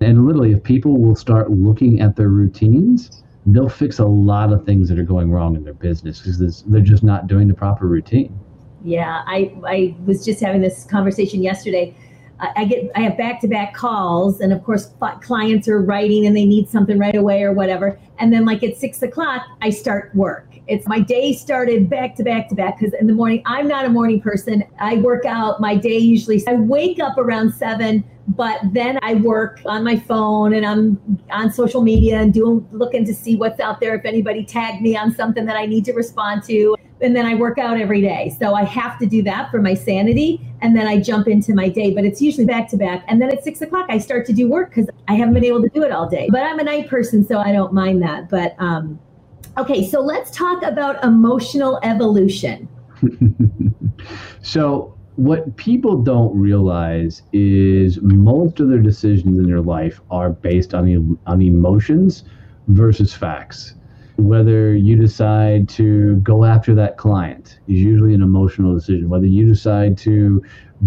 [0.00, 4.64] And literally, if people will start looking at their routines, they'll fix a lot of
[4.64, 7.86] things that are going wrong in their business because they're just not doing the proper
[7.86, 8.38] routine.
[8.84, 11.96] Yeah, I, I was just having this conversation yesterday.
[12.40, 16.36] I get I have back to back calls, and of course clients are writing and
[16.36, 17.98] they need something right away or whatever.
[18.18, 20.46] And then like at six o'clock, I start work.
[20.66, 23.86] It's my day started back to back to back because in the morning I'm not
[23.86, 24.64] a morning person.
[24.78, 26.46] I work out my day usually.
[26.46, 31.50] I wake up around seven but then I work on my phone and I'm on
[31.50, 35.14] social media and doing looking to see what's out there if anybody tagged me on
[35.14, 36.76] something that I need to respond to.
[37.00, 38.34] And then I work out every day.
[38.38, 40.40] So I have to do that for my sanity.
[40.60, 43.04] And then I jump into my day, but it's usually back to back.
[43.06, 45.62] And then at six o'clock, I start to do work because I haven't been able
[45.62, 46.28] to do it all day.
[46.30, 48.28] But I'm a night person, so I don't mind that.
[48.28, 48.98] But um,
[49.56, 52.68] okay, so let's talk about emotional evolution.
[54.42, 60.74] so what people don't realize is most of their decisions in their life are based
[60.74, 62.24] on on emotions
[62.68, 63.74] versus facts.
[64.18, 69.08] Whether you decide to go after that client is usually an emotional decision.
[69.08, 70.42] Whether you decide to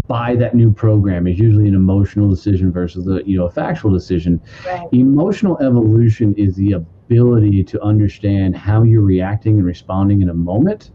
[0.08, 3.92] buy that new program is usually an emotional decision versus a you know a factual
[3.92, 4.42] decision.
[4.66, 4.88] Right.
[4.92, 10.92] Emotional evolution is the ability to understand how you're reacting and responding in a moment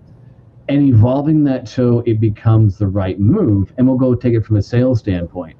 [0.68, 3.72] and evolving that so it becomes the right move.
[3.79, 5.57] And we'll go take it from a sales standpoint.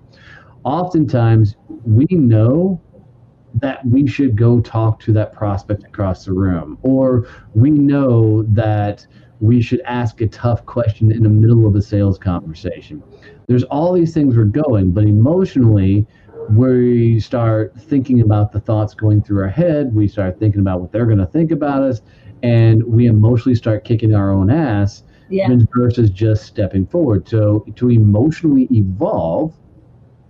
[0.65, 2.81] Oftentimes, we know
[3.61, 9.07] that we should go talk to that prospect across the room, or we know that
[9.40, 13.03] we should ask a tough question in the middle of a sales conversation.
[13.49, 16.07] There's all these things we're going, but emotionally,
[16.51, 19.95] we start thinking about the thoughts going through our head.
[19.95, 22.01] We start thinking about what they're going to think about us
[22.42, 25.49] and we emotionally start kicking our own ass yeah.
[25.75, 27.29] versus just stepping forward.
[27.29, 29.55] So to emotionally evolve,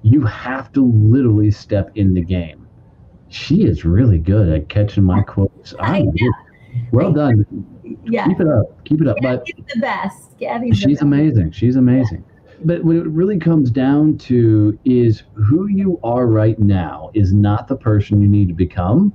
[0.03, 2.66] you have to literally step in the game.
[3.37, 5.75] She is really good at catching my quotes.
[5.79, 6.05] I,
[6.90, 7.44] well done.
[8.05, 8.27] Yeah.
[8.27, 8.85] Keep it up.
[8.85, 9.16] Keep it up.
[9.18, 10.38] Gabby's but the best.
[10.38, 11.53] Gabby's she's amazing.
[11.53, 12.25] She's amazing.
[12.27, 12.55] Yeah.
[12.64, 17.68] But what it really comes down to is who you are right now is not
[17.68, 19.12] the person you need to become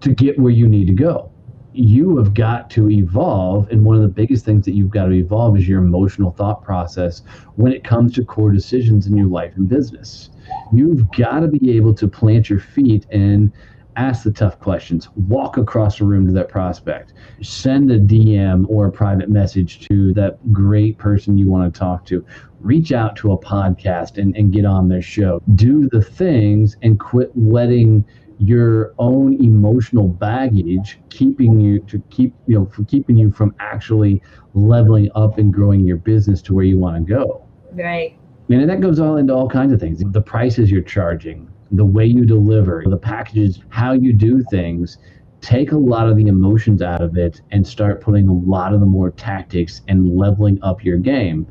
[0.00, 1.30] to get where you need to go
[1.72, 5.12] you have got to evolve and one of the biggest things that you've got to
[5.12, 7.22] evolve is your emotional thought process
[7.56, 10.30] when it comes to core decisions in your life and business.
[10.72, 13.52] You've got to be able to plant your feet and
[13.96, 15.08] ask the tough questions.
[15.16, 17.12] Walk across the room to that prospect.
[17.42, 22.06] Send a dm or a private message to that great person you want to talk
[22.06, 22.24] to.
[22.60, 25.42] Reach out to a podcast and, and get on their show.
[25.54, 28.04] Do the things and quit letting
[28.38, 34.22] your own emotional baggage keeping you to keep you know for keeping you from actually
[34.54, 37.44] leveling up and growing your business to where you want to go.
[37.72, 38.16] Right.
[38.48, 40.02] And that goes all into all kinds of things.
[40.04, 44.98] The prices you're charging the way you deliver the packages how you do things
[45.40, 48.80] take a lot of the emotions out of it and start putting a lot of
[48.80, 51.46] the more tactics and leveling up your game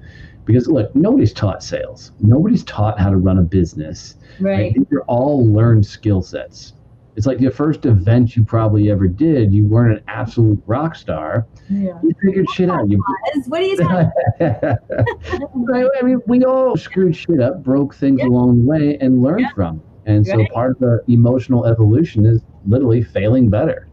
[0.48, 4.74] because look nobody's taught sales nobody's taught how to run a business right, right?
[4.74, 6.74] these are all learned skill sets
[7.18, 9.52] it's like the first event you probably ever did.
[9.52, 11.48] You weren't an absolute rock star.
[11.68, 12.00] Yeah.
[12.04, 12.88] You figured shit out.
[12.92, 13.04] You,
[13.48, 18.28] what are you talking I mean, we all screwed shit up, broke things yeah.
[18.28, 19.54] along the way, and learned yeah.
[19.56, 19.82] from.
[20.06, 23.88] And so part of the emotional evolution is literally failing better.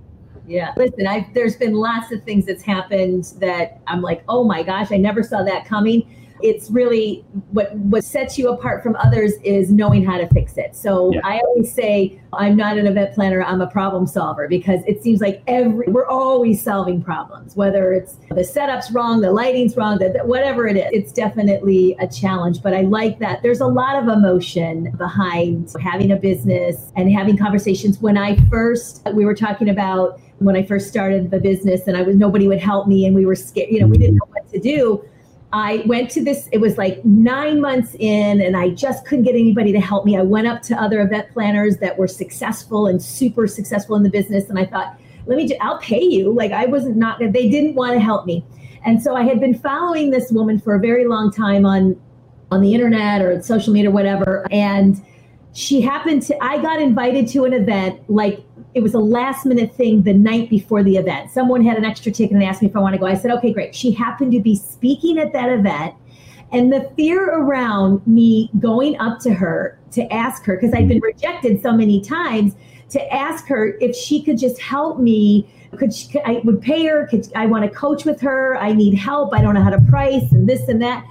[0.46, 0.74] Yeah.
[0.76, 4.92] Listen, i there's been lots of things that's happened that I'm like, oh my gosh,
[4.92, 9.70] I never saw that coming it's really what what sets you apart from others is
[9.70, 10.74] knowing how to fix it.
[10.74, 11.20] So yeah.
[11.24, 15.20] I always say I'm not an event planner, I'm a problem solver because it seems
[15.20, 20.26] like every we're always solving problems, whether it's the setup's wrong, the lighting's wrong, that
[20.26, 20.86] whatever it is.
[20.92, 26.10] It's definitely a challenge, but I like that there's a lot of emotion behind having
[26.10, 28.00] a business and having conversations.
[28.00, 32.02] When I first we were talking about when I first started the business and I
[32.02, 34.50] was nobody would help me and we were scared, you know, we didn't know what
[34.52, 35.04] to do
[35.54, 39.36] I went to this, it was like nine months in, and I just couldn't get
[39.36, 40.16] anybody to help me.
[40.16, 44.10] I went up to other event planners that were successful and super successful in the
[44.10, 44.50] business.
[44.50, 46.34] And I thought, let me, I'll pay you.
[46.34, 48.44] Like I wasn't not, they didn't want to help me.
[48.84, 52.00] And so I had been following this woman for a very long time on,
[52.50, 54.44] on the internet or social media or whatever.
[54.50, 55.00] And
[55.54, 59.74] she happened to i got invited to an event like it was a last minute
[59.74, 61.30] thing the night before the event.
[61.30, 63.06] Someone had an extra ticket and asked me if i want to go.
[63.06, 63.74] I said okay great.
[63.74, 65.94] She happened to be speaking at that event
[66.52, 70.98] and the fear around me going up to her to ask her because i'd been
[70.98, 71.06] mm-hmm.
[71.06, 72.54] rejected so many times
[72.88, 77.08] to ask her if she could just help me could she, I would pay her
[77.08, 79.80] could I want to coach with her I need help I don't know how to
[79.90, 81.04] price and this and that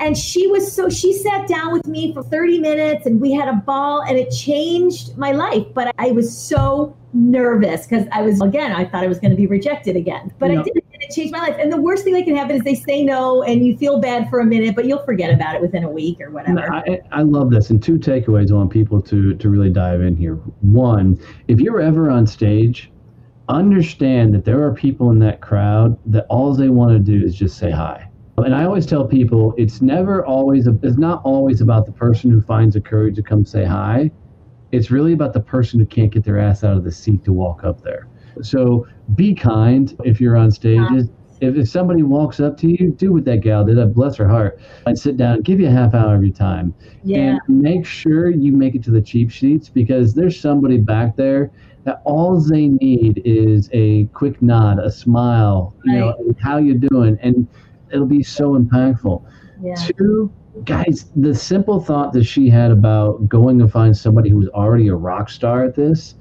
[0.00, 3.48] and she was so she sat down with me for 30 minutes and we had
[3.48, 5.64] a ball and it changed my life.
[5.74, 9.36] But i was so nervous because i was again i thought i was going to
[9.36, 10.32] be rejected again.
[10.38, 11.56] But i did and it changed my life.
[11.58, 14.28] And the worst thing that can happen is they say no and you feel bad
[14.30, 16.72] for a minute but you'll forget about it within a week or whatever.
[16.72, 20.16] I, I love this and two takeaways i want people to to really dive in
[20.16, 20.34] here.
[20.60, 22.90] One if you're ever on stage
[23.48, 27.34] understand that there are people in that crowd that all they want to do is
[27.36, 31.86] just say hi and I always tell people it's never always, it's not always about
[31.86, 34.10] the person who finds the courage to come say hi.
[34.72, 37.32] It's really about the person who can't get their ass out of the seat to
[37.32, 38.08] walk up there.
[38.42, 40.80] So be kind if you're on stage.
[40.90, 41.02] Yeah.
[41.40, 43.94] If, if somebody walks up to you, do what that gal did.
[43.94, 44.58] Bless her heart.
[44.86, 45.42] And sit down.
[45.42, 46.74] Give you a half hour every time.
[47.04, 47.38] Yeah.
[47.46, 51.52] And make sure you make it to the cheap sheets because there's somebody back there
[51.84, 57.18] that all they need is a quick nod, a smile, you know, how you doing,
[57.22, 57.46] and
[57.94, 59.24] it'll be so impactful.
[59.62, 59.74] Yeah.
[59.74, 60.32] Two,
[60.64, 64.88] guys, the simple thought that she had about going to find somebody who was already
[64.88, 66.16] a rock star at this,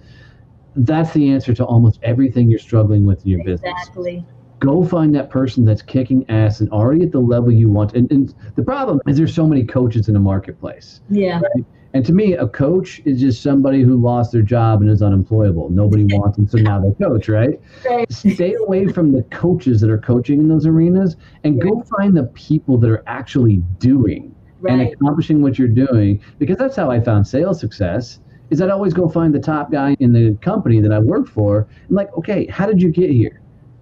[0.76, 3.54] that's the answer to almost everything you're struggling with in your exactly.
[3.54, 3.88] business.
[3.88, 4.26] Exactly.
[4.60, 7.94] Go find that person that's kicking ass and already at the level you want.
[7.96, 11.02] And, and the problem is there's so many coaches in the marketplace.
[11.10, 11.42] Yeah.
[11.42, 11.66] Right?
[11.94, 15.70] And to me, a coach is just somebody who lost their job and is unemployable.
[15.70, 17.60] Nobody wants them, so now they coach, right?
[17.86, 18.12] right?
[18.12, 21.72] Stay away from the coaches that are coaching in those arenas and right.
[21.72, 24.74] go find the people that are actually doing right.
[24.74, 26.20] and accomplishing what you're doing.
[26.40, 28.20] Because that's how I found sales success.
[28.50, 31.68] Is I'd always go find the top guy in the company that I worked for.
[31.88, 33.42] And like, okay, how did you get here?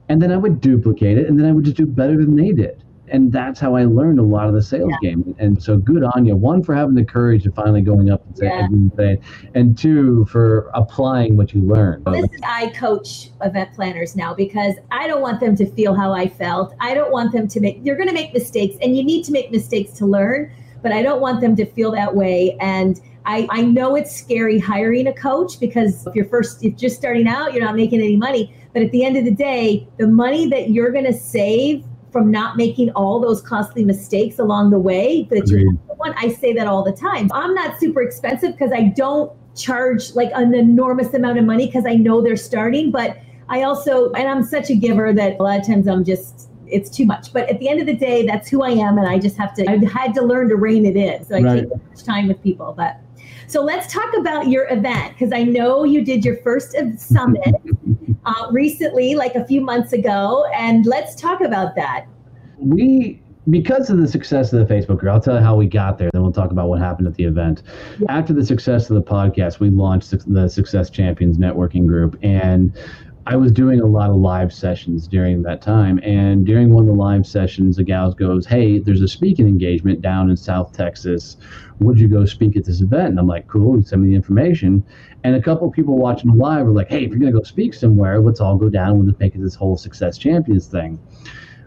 [0.09, 2.51] And then I would duplicate it, and then I would just do better than they
[2.51, 5.11] did and that's how I learned a lot of the sales yeah.
[5.11, 5.35] game.
[5.37, 6.35] And so good on you.
[6.35, 9.15] One for having the courage to finally going up and saying, yeah.
[9.53, 12.05] and two for applying what you learned.
[12.05, 16.13] This is, I coach event planners now because I don't want them to feel how
[16.13, 16.73] I felt.
[16.79, 17.79] I don't want them to make.
[17.83, 20.51] You're going to make mistakes, and you need to make mistakes to learn.
[20.81, 22.57] But I don't want them to feel that way.
[22.59, 26.79] And I, I know it's scary hiring a coach because if you're first, if you're
[26.79, 28.55] just starting out, you're not making any money.
[28.73, 32.29] But at the end of the day, the money that you're going to save from
[32.29, 36.67] not making all those costly mistakes along the way that you one i say that
[36.67, 37.29] all the time.
[37.33, 41.85] I'm not super expensive because i don't charge like an enormous amount of money because
[41.85, 43.17] i know they're starting but
[43.49, 46.89] i also and i'm such a giver that a lot of times i'm just it's
[46.89, 47.33] too much.
[47.33, 49.53] But at the end of the day that's who i am and i just have
[49.55, 51.69] to I've had to learn to rein it in so i right.
[51.69, 53.01] take much time with people but
[53.51, 57.53] so let's talk about your event because I know you did your first summit
[58.25, 62.05] uh, recently, like a few months ago, and let's talk about that.
[62.57, 65.97] We because of the success of the Facebook group, I'll tell you how we got
[65.97, 66.09] there.
[66.13, 67.63] Then we'll talk about what happened at the event.
[67.99, 68.15] Yeah.
[68.15, 72.71] After the success of the podcast, we launched the Success Champions Networking Group, and
[73.27, 75.99] I was doing a lot of live sessions during that time.
[76.01, 80.01] And during one of the live sessions, the gals goes, Hey, there's a speaking engagement
[80.01, 81.37] down in South Texas.
[81.79, 83.09] Would you go speak at this event?
[83.09, 84.83] And I'm like, Cool, send me the information.
[85.23, 87.75] And a couple people watching live were like, Hey, if you're going to go speak
[87.75, 90.99] somewhere, let's all go down and make it this whole Success Champions thing,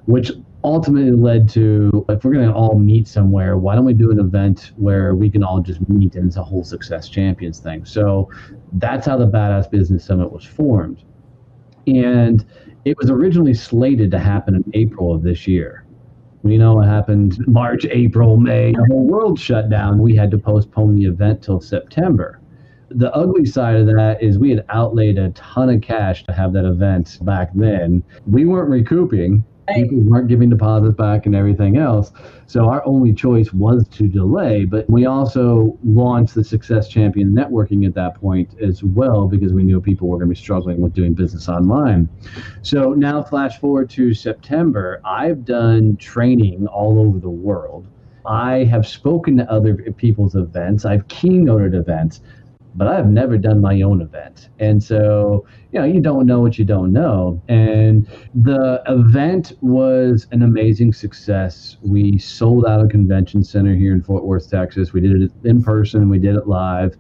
[0.06, 0.32] which
[0.64, 4.18] ultimately led to if we're going to all meet somewhere, why don't we do an
[4.18, 7.84] event where we can all just meet and it's a whole Success Champions thing?
[7.84, 8.28] So
[8.72, 11.04] that's how the Badass Business Summit was formed
[11.86, 12.44] and
[12.84, 15.84] it was originally slated to happen in April of this year.
[16.42, 18.72] We know what happened March, April, May.
[18.72, 19.98] The whole world shut down.
[19.98, 22.40] We had to postpone the event till September.
[22.90, 26.52] The ugly side of that is we had outlaid a ton of cash to have
[26.52, 28.02] that event back then.
[28.26, 32.12] We weren't recouping people weren't giving deposits back and everything else.
[32.46, 34.64] So our only choice was to delay.
[34.64, 39.62] But we also launched the Success Champion Networking at that point as well because we
[39.64, 42.08] knew people were going to be struggling with doing business online.
[42.62, 47.86] So now, flash forward to September, I've done training all over the world.
[48.26, 50.84] I have spoken to other people's events.
[50.84, 52.20] I've keynoted events
[52.74, 54.50] but I've never done my own event.
[54.58, 57.40] And so, you know, you don't know what you don't know.
[57.48, 61.76] And the event was an amazing success.
[61.82, 64.92] We sold out a convention center here in Fort Worth, Texas.
[64.92, 66.96] We did it in person, we did it live.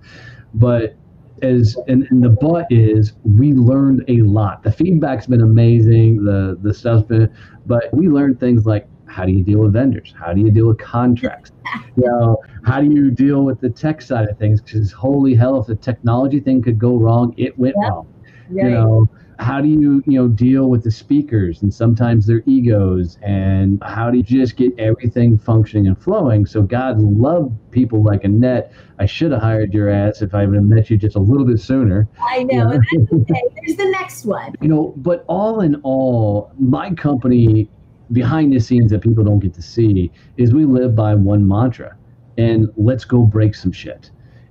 [0.54, 0.96] But
[1.42, 4.62] as and, and the but is we learned a lot.
[4.62, 7.34] The feedback's been amazing, the the stuff's been
[7.66, 10.12] but we learned things like how do you deal with vendors?
[10.18, 11.52] How do you deal with contracts?
[11.96, 14.60] you know, how do you deal with the tech side of things?
[14.60, 17.90] Because holy hell, if the technology thing could go wrong, it went yep.
[17.92, 18.14] wrong.
[18.50, 18.64] Right.
[18.64, 19.08] You know,
[19.38, 24.10] how do you you know deal with the speakers and sometimes their egos and how
[24.10, 29.06] do you just get everything functioning and flowing so god love people like annette i
[29.06, 31.58] should have hired your ass if i would have met you just a little bit
[31.58, 35.74] sooner i know and that's okay there's the next one you know but all in
[35.82, 37.68] all my company
[38.12, 41.96] behind the scenes that people don't get to see is we live by one mantra
[42.36, 44.10] and let's go break some shit.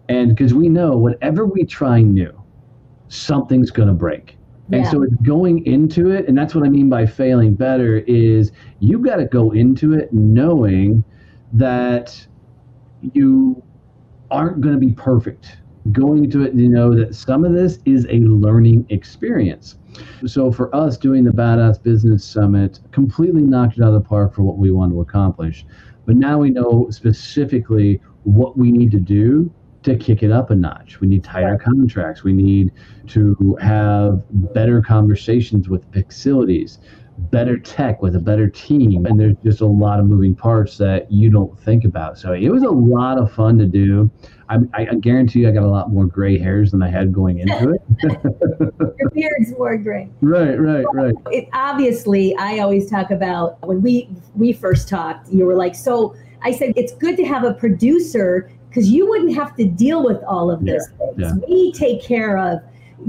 [0.09, 2.43] And because we know whatever we try new
[3.13, 4.37] something's going to break.
[4.71, 8.51] And so it's going into it, and that's what I mean by failing better is
[8.79, 11.03] you got to go into it knowing
[11.51, 12.25] that
[13.13, 13.61] you
[14.31, 15.57] aren't going to be perfect.
[15.91, 19.75] Going into it, you know that some of this is a learning experience.
[20.25, 24.33] So for us doing the Badass Business Summit, completely knocked it out of the park
[24.33, 25.65] for what we want to accomplish.
[26.05, 29.53] But now we know specifically what we need to do
[29.83, 31.01] to kick it up a notch.
[31.01, 32.23] We need tighter contracts.
[32.23, 32.71] We need
[33.07, 34.23] to have
[34.53, 36.79] better conversations with facilities,
[37.17, 39.05] better tech with a better team.
[39.05, 42.17] And there's just a lot of moving parts that you don't think about.
[42.17, 44.09] So it was a lot of fun to do.
[44.73, 47.39] I, I guarantee you I got a lot more gray hairs than I had going
[47.39, 47.81] into it.
[48.99, 50.09] Your beard's more gray.
[50.21, 51.15] Right, right, right.
[51.31, 56.15] It, obviously, I always talk about when we we first talked, you were like, so
[56.41, 60.21] I said, it's good to have a producer because you wouldn't have to deal with
[60.23, 60.91] all of yeah, things.
[61.17, 61.33] Yeah.
[61.47, 62.59] We take care of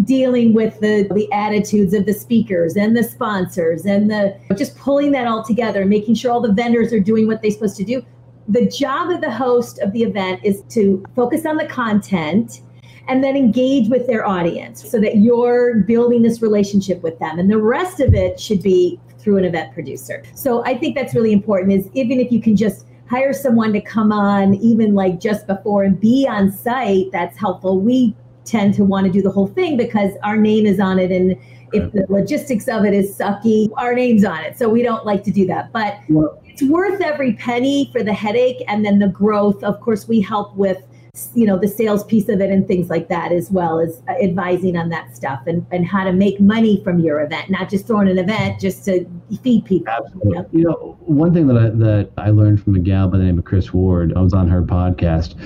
[0.05, 5.12] dealing with the, the attitudes of the speakers and the sponsors and the just pulling
[5.12, 8.05] that all together, making sure all the vendors are doing what they're supposed to do.
[8.49, 12.62] The job of the host of the event is to focus on the content
[13.09, 17.38] and then engage with their audience so that you're building this relationship with them.
[17.38, 20.22] And the rest of it should be through an event producer.
[20.34, 23.80] So I think that's really important is even if you can just hire someone to
[23.80, 27.80] come on even like just before and be on site, that's helpful.
[27.80, 28.14] We
[28.45, 31.36] tend to want to do the whole thing because our name is on it and
[31.72, 34.57] if the logistics of it is sucky, our name's on it.
[34.57, 35.72] So we don't like to do that.
[35.72, 39.64] But well, it's worth every penny for the headache and then the growth.
[39.64, 40.84] Of course, we help with
[41.34, 44.76] you know the sales piece of it and things like that as well as advising
[44.76, 48.09] on that stuff and, and how to make money from your event not just throwing
[48.09, 49.07] an event just to
[49.40, 50.30] feed people Absolutely.
[50.30, 53.18] You know, you know one thing that I, that I learned from a gal by
[53.18, 55.36] the name of Chris Ward I was on her podcast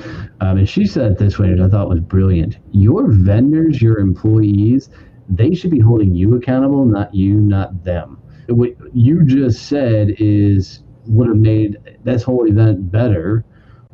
[0.41, 3.99] um, and she said it this way which I thought was brilliant your vendors your
[3.99, 4.89] employees
[5.29, 10.81] they should be holding you accountable not you not them what you just said is
[11.09, 13.45] would have made this whole event better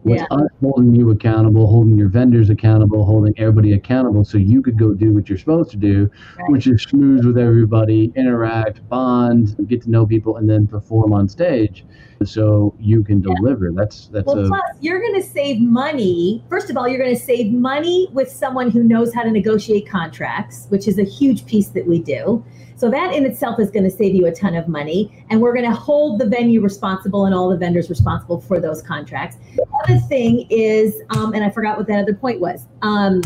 [0.04, 0.36] was yeah.
[0.36, 4.92] us holding you accountable, holding your vendors accountable, holding everybody accountable so you could go
[4.92, 6.50] do what you're supposed to do, right.
[6.50, 11.28] which is schmooze with everybody, interact, bond, get to know people, and then perform on
[11.28, 11.86] stage
[12.22, 13.68] so you can deliver.
[13.68, 13.76] Yeah.
[13.76, 16.44] That's that's well, a, plus you're going to save money.
[16.50, 19.88] First of all, you're going to save money with someone who knows how to negotiate
[19.88, 22.44] contracts, which is a huge piece that we do.
[22.76, 25.24] So that in itself is going to save you a ton of money.
[25.30, 28.82] And we're going to hold the venue responsible and all the vendors responsible for those
[28.82, 29.36] contracts.
[29.54, 32.66] The other thing is, um, and I forgot what that other point was.
[32.82, 33.22] Um,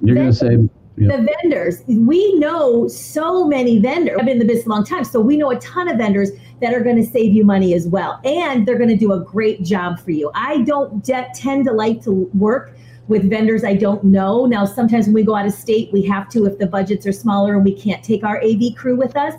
[0.00, 0.56] You're going to say
[0.96, 1.82] the vendors.
[1.86, 4.16] We know so many vendors.
[4.18, 6.30] I've been in the business a long time, so we know a ton of vendors
[6.60, 9.20] that are going to save you money as well, and they're going to do a
[9.20, 10.30] great job for you.
[10.34, 12.76] I don't de- tend to like to work
[13.08, 14.46] with vendors I don't know.
[14.46, 17.12] Now, sometimes when we go out of state, we have to if the budgets are
[17.12, 19.34] smaller and we can't take our AV crew with us.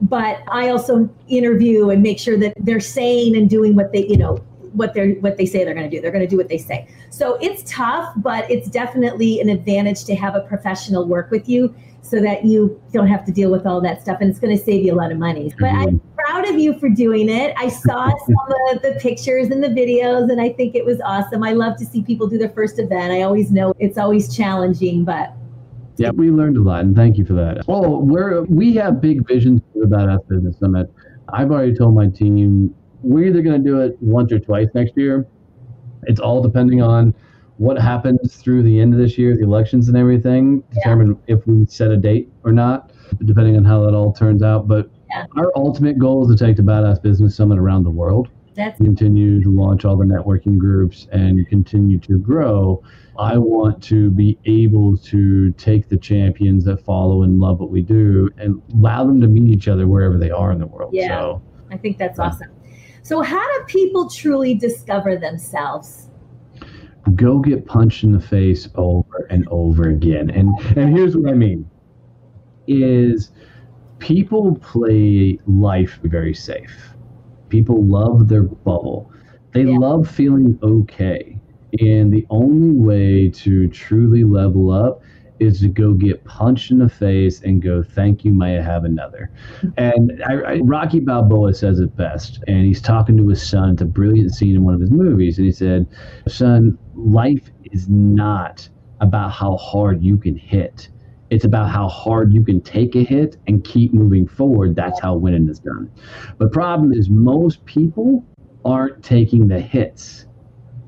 [0.00, 4.16] But I also interview and make sure that they're saying and doing what they, you
[4.16, 4.36] know,
[4.72, 6.00] what they're what they say they're going to do.
[6.00, 6.86] They're going to do what they say.
[7.10, 11.74] So it's tough, but it's definitely an advantage to have a professional work with you
[12.08, 14.62] so that you don't have to deal with all that stuff and it's going to
[14.62, 15.52] save you a lot of money.
[15.58, 16.14] But I'm mm-hmm.
[16.14, 17.54] proud of you for doing it.
[17.56, 18.36] I saw some
[18.72, 21.42] of the pictures and the videos and I think it was awesome.
[21.42, 23.12] I love to see people do their first event.
[23.12, 25.32] I always know it's always challenging, but
[25.98, 27.64] yeah, we learned a lot, and thank you for that.
[27.66, 30.92] Oh, we're we have big visions for the Badass Business Summit.
[31.32, 34.92] I've already told my team we're either going to do it once or twice next
[34.96, 35.26] year.
[36.04, 37.14] It's all depending on
[37.58, 41.36] what happens through the end of this year, the elections and everything, determine yeah.
[41.36, 42.92] if we set a date or not,
[43.24, 44.68] depending on how that all turns out.
[44.68, 45.26] But yeah.
[45.36, 48.28] our ultimate goal is to take the Badass Business Summit around the world.
[48.54, 52.82] That's- continue to launch all the networking groups and continue to grow.
[53.18, 57.82] I want to be able to take the champions that follow and love what we
[57.82, 60.90] do and allow them to meet each other wherever they are in the world.
[60.92, 62.50] Yeah, so, I think that's awesome.
[63.02, 66.07] So, how do people truly discover themselves?
[67.16, 70.30] Go get punched in the face over and over again.
[70.30, 71.68] And and here's what I mean
[72.66, 73.30] is
[73.98, 76.94] people play life very safe.
[77.48, 79.10] People love their bubble.
[79.52, 79.78] They yeah.
[79.78, 81.38] love feeling okay.
[81.80, 85.02] And the only way to truly level up
[85.40, 88.84] is to go get punched in the face and go, thank you, may I have
[88.84, 89.30] another.
[89.76, 92.42] And I, I, Rocky Balboa says it best.
[92.48, 93.70] And he's talking to his son.
[93.70, 95.38] It's a brilliant scene in one of his movies.
[95.38, 95.86] And he said,
[96.26, 98.68] son, life is not
[99.00, 100.88] about how hard you can hit.
[101.30, 104.74] It's about how hard you can take a hit and keep moving forward.
[104.74, 105.90] That's how winning is done.
[106.38, 108.24] But problem is most people
[108.64, 110.26] aren't taking the hits,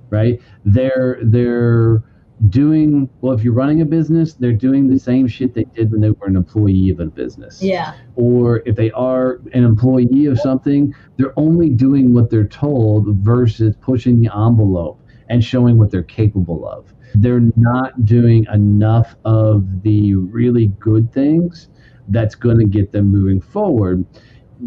[0.09, 0.41] right?
[0.65, 2.03] They're they're
[2.49, 6.01] doing well if you're running a business they're doing the same shit they did when
[6.01, 7.63] they were an employee of a business.
[7.63, 7.95] Yeah.
[8.17, 13.77] Or if they are an employee of something they're only doing what they're told versus
[13.81, 16.93] pushing the envelope and showing what they're capable of.
[17.15, 21.69] They're not doing enough of the really good things
[22.09, 24.05] that's going to get them moving forward.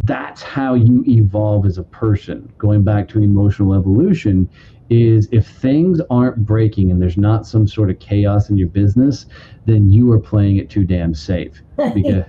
[0.05, 4.49] That's how you evolve as a person going back to emotional evolution
[4.89, 9.25] is if things aren't breaking and there's not some sort of chaos in your business,
[9.65, 11.61] then you are playing it too damn safe.
[11.93, 12.25] Because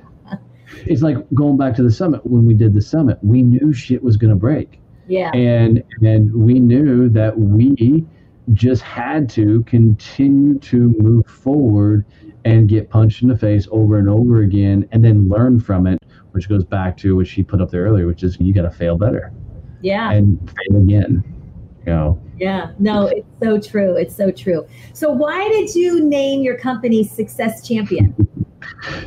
[0.87, 4.03] it's like going back to the summit when we did the summit, we knew shit
[4.03, 4.81] was going to break.
[5.07, 5.31] Yeah.
[5.33, 8.05] And and we knew that we
[8.53, 12.05] just had to continue to move forward
[12.45, 15.99] and get punched in the face over and over again and then learn from it,
[16.33, 18.71] which goes back to what she put up there earlier, which is you got to
[18.71, 19.33] fail better.
[19.81, 20.11] Yeah.
[20.11, 21.34] And fail again.
[21.87, 23.95] You know, yeah, no, it's so true.
[23.97, 24.67] It's so true.
[24.93, 28.15] So, why did you name your company Success Champion?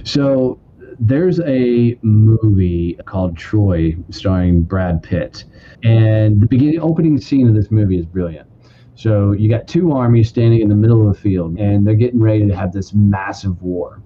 [0.03, 0.59] so,
[0.99, 5.43] there's a movie called Troy starring Brad Pitt.
[5.83, 8.47] And the beginning opening scene of this movie is brilliant.
[8.95, 12.19] So, you got two armies standing in the middle of a field, and they're getting
[12.19, 14.01] ready to have this massive war.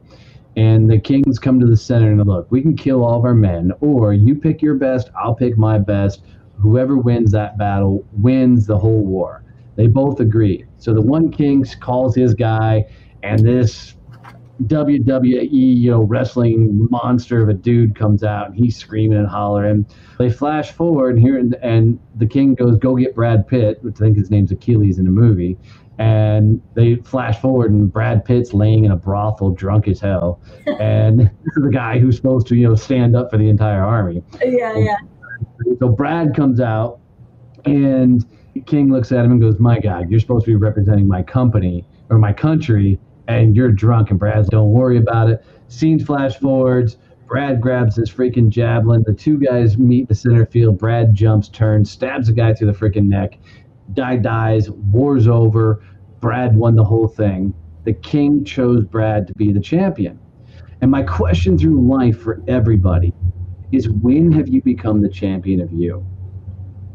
[0.57, 3.33] And the kings come to the center and look, we can kill all of our
[3.33, 6.23] men, or you pick your best, I'll pick my best
[6.61, 9.43] whoever wins that battle wins the whole war.
[9.75, 10.65] They both agree.
[10.77, 12.85] So the one king calls his guy,
[13.23, 13.95] and this
[14.63, 19.85] WWE you know wrestling monster of a dude comes out, and he's screaming and hollering.
[20.19, 24.05] They flash forward here, and, and the king goes, "Go get Brad Pitt," which I
[24.05, 25.57] think his name's Achilles in the movie.
[25.97, 30.39] And they flash forward, and Brad Pitt's laying in a brothel, drunk as hell.
[30.79, 33.83] and this is the guy who's supposed to, you know, stand up for the entire
[33.83, 34.23] army.
[34.43, 34.97] Yeah, yeah.
[35.79, 36.99] So Brad comes out,
[37.65, 38.25] and
[38.65, 41.85] King looks at him and goes, "My God, you're supposed to be representing my company
[42.09, 46.97] or my country, and you're drunk." And Brad's, "Don't worry about it." Scenes flash forwards.
[47.27, 49.03] Brad grabs his freaking javelin.
[49.05, 50.77] The two guys meet the center field.
[50.77, 53.39] Brad jumps, turns, stabs a guy through the freaking neck.
[53.95, 54.69] Guy dies.
[54.69, 55.81] War's over.
[56.19, 57.53] Brad won the whole thing.
[57.85, 60.19] The king chose Brad to be the champion.
[60.81, 63.13] And my question through life for everybody
[63.71, 66.05] is when have you become the champion of you?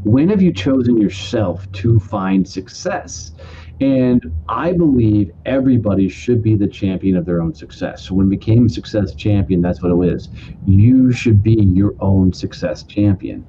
[0.04, 3.32] When have you chosen yourself to find success?
[3.80, 8.04] And I believe everybody should be the champion of their own success.
[8.04, 10.28] So when became success champion, that's what it is.
[10.64, 13.46] You should be your own success champion.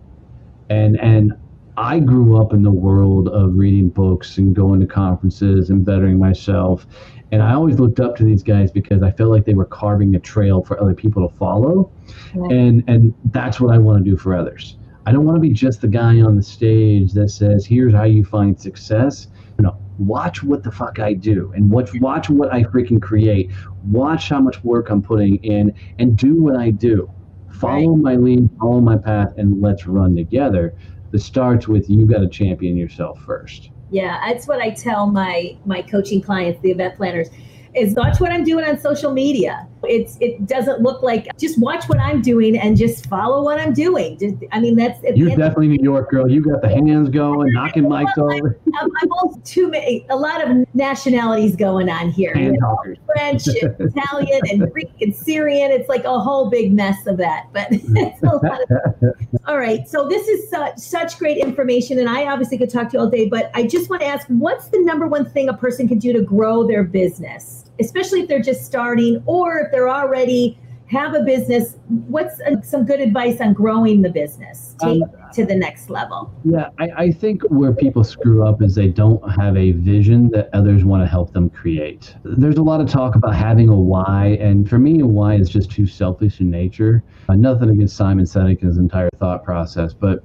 [0.69, 1.34] And and
[1.78, 6.19] I grew up in the world of reading books and going to conferences and bettering
[6.19, 6.88] myself.
[7.32, 10.15] And I always looked up to these guys because I felt like they were carving
[10.15, 11.91] a trail for other people to follow.
[12.36, 12.43] Yeah.
[12.57, 14.78] And and that's what I want to do for others.
[15.05, 18.03] I don't want to be just the guy on the stage that says, "Here's how
[18.03, 19.28] you find success."
[19.59, 23.51] No, watch what the fuck I do and watch watch what I freaking create.
[23.86, 27.09] Watch how much work I'm putting in and do what I do.
[27.49, 28.03] Follow right.
[28.03, 30.75] my lead, follow my path, and let's run together.
[31.13, 33.71] It starts with you got to champion yourself first.
[33.89, 37.29] Yeah, that's what I tell my my coaching clients, the event planners
[37.78, 39.67] is watch what I'm doing on social media.
[39.84, 43.73] It's it doesn't look like just watch what I'm doing and just follow what I'm
[43.73, 44.17] doing.
[44.17, 46.30] Just, I mean that's you're definitely New York girl.
[46.30, 48.59] You got the hands going, knocking mics over.
[48.80, 52.36] I'm, I'm also too many a lot of nationalities going on here.
[52.36, 55.71] You know, French, Italian, and Greek and Syrian.
[55.71, 57.47] It's like a whole big mess of that.
[57.53, 59.88] But it's a lot of, all right.
[59.88, 63.09] So this is such such great information, and I obviously could talk to you all
[63.09, 63.30] day.
[63.30, 66.13] But I just want to ask, what's the number one thing a person can do
[66.13, 67.66] to grow their business?
[67.80, 70.57] Especially if they're just starting or if they're already
[70.89, 71.75] have a business
[72.07, 74.75] what's a, some good advice on growing the business?
[74.82, 75.03] Um,
[75.34, 76.32] to the next level.
[76.45, 80.49] Yeah I, I, think where people screw up is they don't have a vision that
[80.53, 82.15] others want to help them create.
[82.23, 85.49] There's a lot of talk about having a why and for me a why is
[85.49, 87.03] just too selfish in nature.
[87.28, 90.23] Uh, nothing against simon sinek and his entire thought process but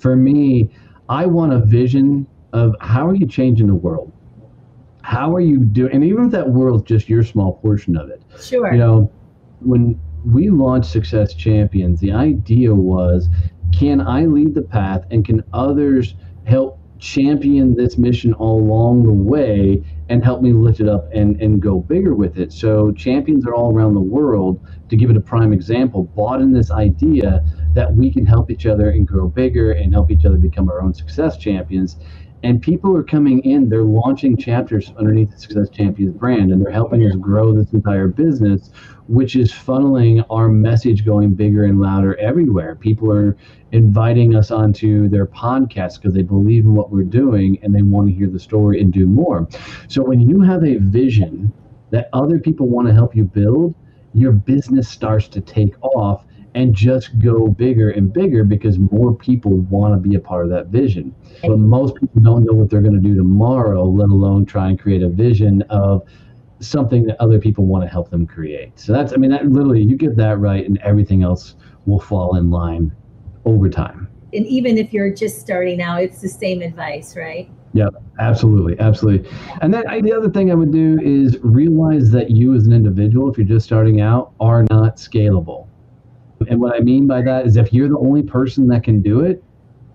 [0.00, 0.68] for me
[1.08, 4.12] i want a vision of how are you changing the world
[5.04, 5.92] how are you doing?
[5.92, 8.72] And even if that world's just your small portion of it, sure.
[8.72, 9.12] You know,
[9.60, 13.28] when we launched Success Champions, the idea was
[13.78, 16.14] can I lead the path and can others
[16.46, 21.38] help champion this mission all along the way and help me lift it up and,
[21.40, 22.50] and go bigger with it.
[22.50, 26.52] So champions are all around the world, to give it a prime example, bought in
[26.52, 27.44] this idea
[27.74, 30.80] that we can help each other and grow bigger and help each other become our
[30.80, 31.96] own success champions.
[32.44, 36.70] And people are coming in, they're launching chapters underneath the Success Champions brand, and they're
[36.70, 38.70] helping us grow this entire business,
[39.08, 42.74] which is funneling our message going bigger and louder everywhere.
[42.74, 43.34] People are
[43.72, 48.08] inviting us onto their podcasts because they believe in what we're doing and they want
[48.08, 49.48] to hear the story and do more.
[49.88, 51.50] So when you have a vision
[51.92, 53.74] that other people want to help you build,
[54.12, 59.52] your business starts to take off and just go bigger and bigger because more people
[59.52, 61.14] want to be a part of that vision.
[61.42, 64.78] But most people don't know what they're going to do tomorrow, let alone try and
[64.78, 66.06] create a vision of
[66.60, 68.78] something that other people want to help them create.
[68.78, 72.36] So that's, I mean, that literally, you get that right, and everything else will fall
[72.36, 72.92] in line
[73.44, 74.08] over time.
[74.32, 77.50] And even if you're just starting out, it's the same advice, right?
[77.72, 77.88] Yeah,
[78.20, 79.28] absolutely, absolutely.
[79.60, 82.72] And then I, the other thing I would do is realize that you as an
[82.72, 85.63] individual, if you're just starting out, are not scalable.
[86.48, 89.20] And what I mean by that is if you're the only person that can do
[89.20, 89.42] it,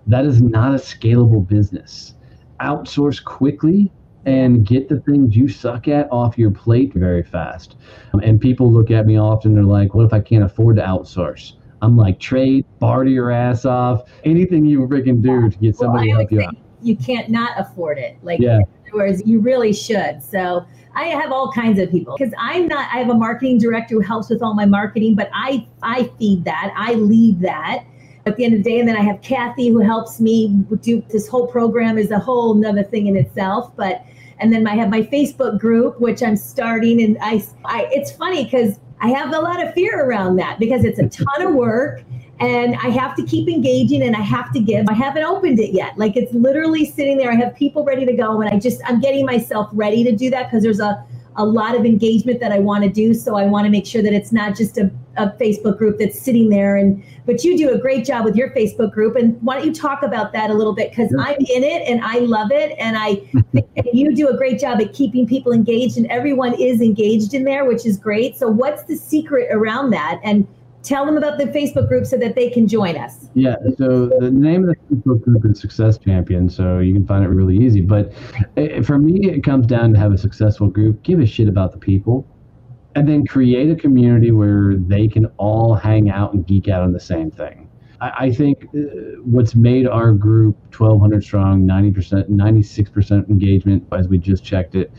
[0.08, 2.16] that is not a scalable business.
[2.62, 3.92] Outsource quickly
[4.26, 7.76] and get the things you suck at off your plate very fast.
[8.22, 11.54] And people look at me often, they're like, what if I can't afford to outsource?
[11.82, 16.18] I'm like, trade, barter your ass off, anything you freaking do to get somebody well,
[16.18, 16.56] to help you out.
[16.82, 18.18] You can't not afford it.
[18.22, 18.58] Like, yeah.
[18.58, 20.22] in other words, you really should.
[20.22, 20.66] So
[20.96, 24.02] I have all kinds of people because I'm not, I have a marketing director who
[24.02, 27.86] helps with all my marketing, but I, I feed that, I lead that
[28.26, 28.80] at the end of the day.
[28.80, 30.48] And then I have Kathy who helps me
[30.82, 33.72] do this whole program is a whole another thing in itself.
[33.76, 34.04] But
[34.40, 38.46] and then I have my Facebook group, which I'm starting, and I, I it's funny
[38.46, 42.04] because I have a lot of fear around that because it's a ton of work
[42.40, 44.88] and I have to keep engaging and I have to give.
[44.90, 45.98] I haven't opened it yet.
[45.98, 47.32] Like it's literally sitting there.
[47.32, 50.30] I have people ready to go and I just I'm getting myself ready to do
[50.30, 53.14] that because there's a a lot of engagement that I want to do.
[53.14, 56.20] So I want to make sure that it's not just a, a Facebook group that's
[56.20, 56.76] sitting there.
[56.76, 59.16] And but you do a great job with your Facebook group.
[59.16, 60.90] And why don't you talk about that a little bit?
[60.90, 62.76] Because I'm in it and I love it.
[62.78, 63.22] And I
[63.54, 67.46] and you do a great job at keeping people engaged and everyone is engaged in
[67.46, 68.38] there, which is great.
[68.38, 70.20] So what's the secret around that?
[70.24, 70.46] And
[70.84, 73.28] tell them about the Facebook group so that they can join us.
[73.34, 77.24] Yeah, so the name of the Facebook group is Success Champion, so you can find
[77.24, 77.82] it really easy.
[77.82, 78.14] But
[78.56, 81.72] it, for me, it comes down to have a successful group, give a shit about
[81.72, 82.28] the people,
[82.96, 86.92] and then create a community where they can all hang out and geek out on
[86.92, 87.70] the same thing.
[88.02, 88.80] I, I think uh,
[89.24, 94.92] what's made our group 1,200 strong, 90%, 96% engagement, as we just checked it,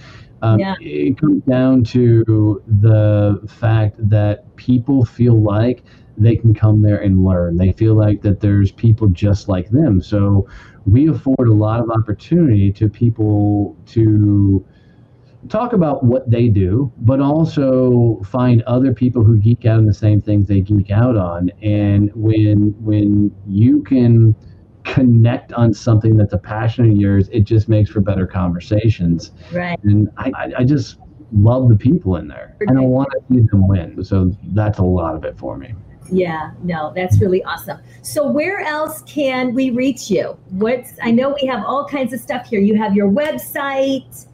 [0.43, 0.75] um, yeah.
[0.81, 5.83] It comes down to the fact that people feel like
[6.17, 7.57] they can come there and learn.
[7.57, 10.03] They feel like that there's people just like them.
[10.03, 10.49] So
[10.87, 14.65] we afford a lot of opportunity to people to
[15.49, 19.95] talk about what they do, but also find other people who geek out on the
[19.95, 21.51] same things they geek out on.
[21.63, 24.35] And when when you can
[24.91, 29.33] connect on something that's a passion of yours, it just makes for better conversations.
[29.53, 29.79] Right.
[29.85, 30.97] And I, I just
[31.33, 34.03] love the people in there and I want to see them win.
[34.05, 35.75] So that's a lot of it for me.
[36.13, 37.79] Yeah, no, that's really awesome.
[38.03, 40.37] So where else can we reach you?
[40.49, 42.61] What's I know we have all kinds of stuff here.
[42.61, 44.27] You have your website,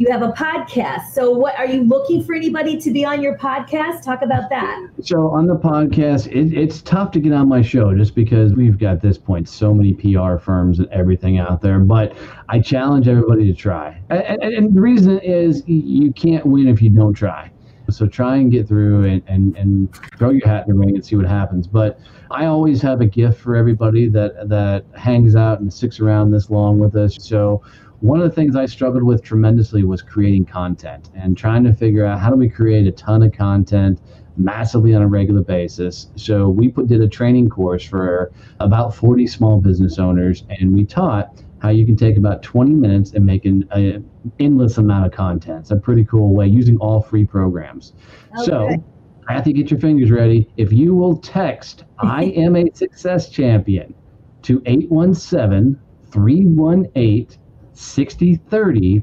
[0.00, 1.10] you have a podcast.
[1.12, 4.02] So, what are you looking for anybody to be on your podcast?
[4.02, 4.88] Talk about that.
[5.02, 8.78] So, on the podcast, it, it's tough to get on my show just because we've
[8.78, 11.78] got this point so many PR firms and everything out there.
[11.78, 12.16] But
[12.48, 14.00] I challenge everybody to try.
[14.08, 17.50] And, and, and the reason is you can't win if you don't try.
[17.90, 21.04] So try and get through and, and, and throw your hat in the ring and
[21.04, 21.66] see what happens.
[21.66, 26.30] But I always have a gift for everybody that that hangs out and sticks around
[26.30, 27.18] this long with us.
[27.20, 27.62] So
[28.00, 32.06] one of the things I struggled with tremendously was creating content and trying to figure
[32.06, 34.00] out how do we create a ton of content
[34.38, 36.08] massively on a regular basis.
[36.16, 40.86] So we put, did a training course for about 40 small business owners, and we
[40.86, 43.68] taught how you can take about 20 minutes and make an
[44.38, 45.60] endless amount of content.
[45.60, 47.92] It's a pretty cool way using all free programs.
[48.38, 48.44] Okay.
[48.46, 48.84] So,
[49.28, 50.48] Kathy, get your fingers ready.
[50.56, 53.94] If you will text "I am a success champion"
[54.42, 55.78] to 817
[56.10, 57.28] 318
[57.80, 59.02] 6030,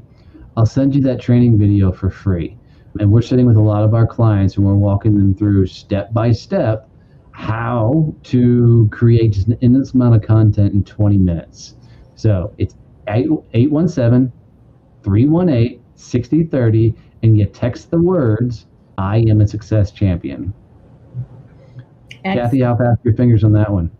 [0.56, 2.56] I'll send you that training video for free.
[2.98, 6.12] And we're sitting with a lot of our clients and we're walking them through step
[6.12, 6.88] by step
[7.32, 11.76] how to create just an endless amount of content in 20 minutes.
[12.16, 12.74] So it's
[13.06, 14.32] 817
[15.02, 18.66] 318 6030, and you text the words,
[18.96, 20.52] I am a success champion.
[22.24, 22.40] Excellent.
[22.40, 23.90] Kathy, how fast your fingers on that one?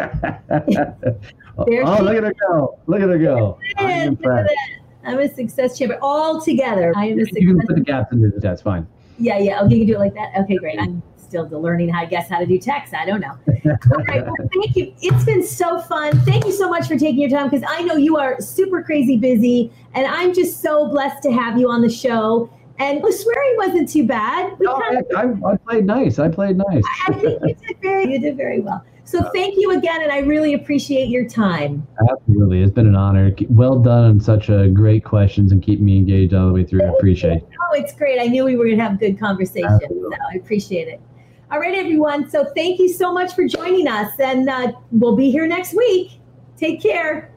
[1.58, 1.64] oh,
[2.02, 2.78] look at her go!
[2.86, 3.58] Look at her go!
[3.78, 4.18] I'm,
[5.04, 6.92] I'm a success champion all together.
[6.96, 7.42] I am a success.
[7.42, 8.32] You can put the gaps in there.
[8.36, 8.86] That's fine.
[9.18, 9.62] Yeah, yeah.
[9.62, 10.32] Okay, you can do it like that.
[10.38, 10.80] Okay, great.
[10.80, 12.92] I'm still learning how I guess how to do text.
[12.92, 13.36] I don't know.
[13.48, 14.24] All right.
[14.24, 14.92] Well, thank you.
[15.00, 16.18] It's been so fun.
[16.22, 19.16] Thank you so much for taking your time because I know you are super crazy
[19.16, 22.50] busy, and I'm just so blessed to have you on the show.
[22.78, 24.58] And the swearing wasn't too bad.
[24.58, 26.18] We oh, no, I, I, I, played nice.
[26.18, 26.82] I played nice.
[27.06, 28.82] I think you did very, you did very well.
[29.10, 31.84] So thank you again, and I really appreciate your time.
[32.08, 33.34] Absolutely, it's been an honor.
[33.48, 36.84] Well done on such a great questions and keep me engaged all the way through.
[36.84, 37.48] I appreciate it.
[37.60, 38.20] Oh, it's great.
[38.20, 41.00] I knew we were going to have a good conversation, so I appreciate it.
[41.50, 42.30] All right, everyone.
[42.30, 46.20] So thank you so much for joining us, and uh, we'll be here next week.
[46.56, 47.32] Take care.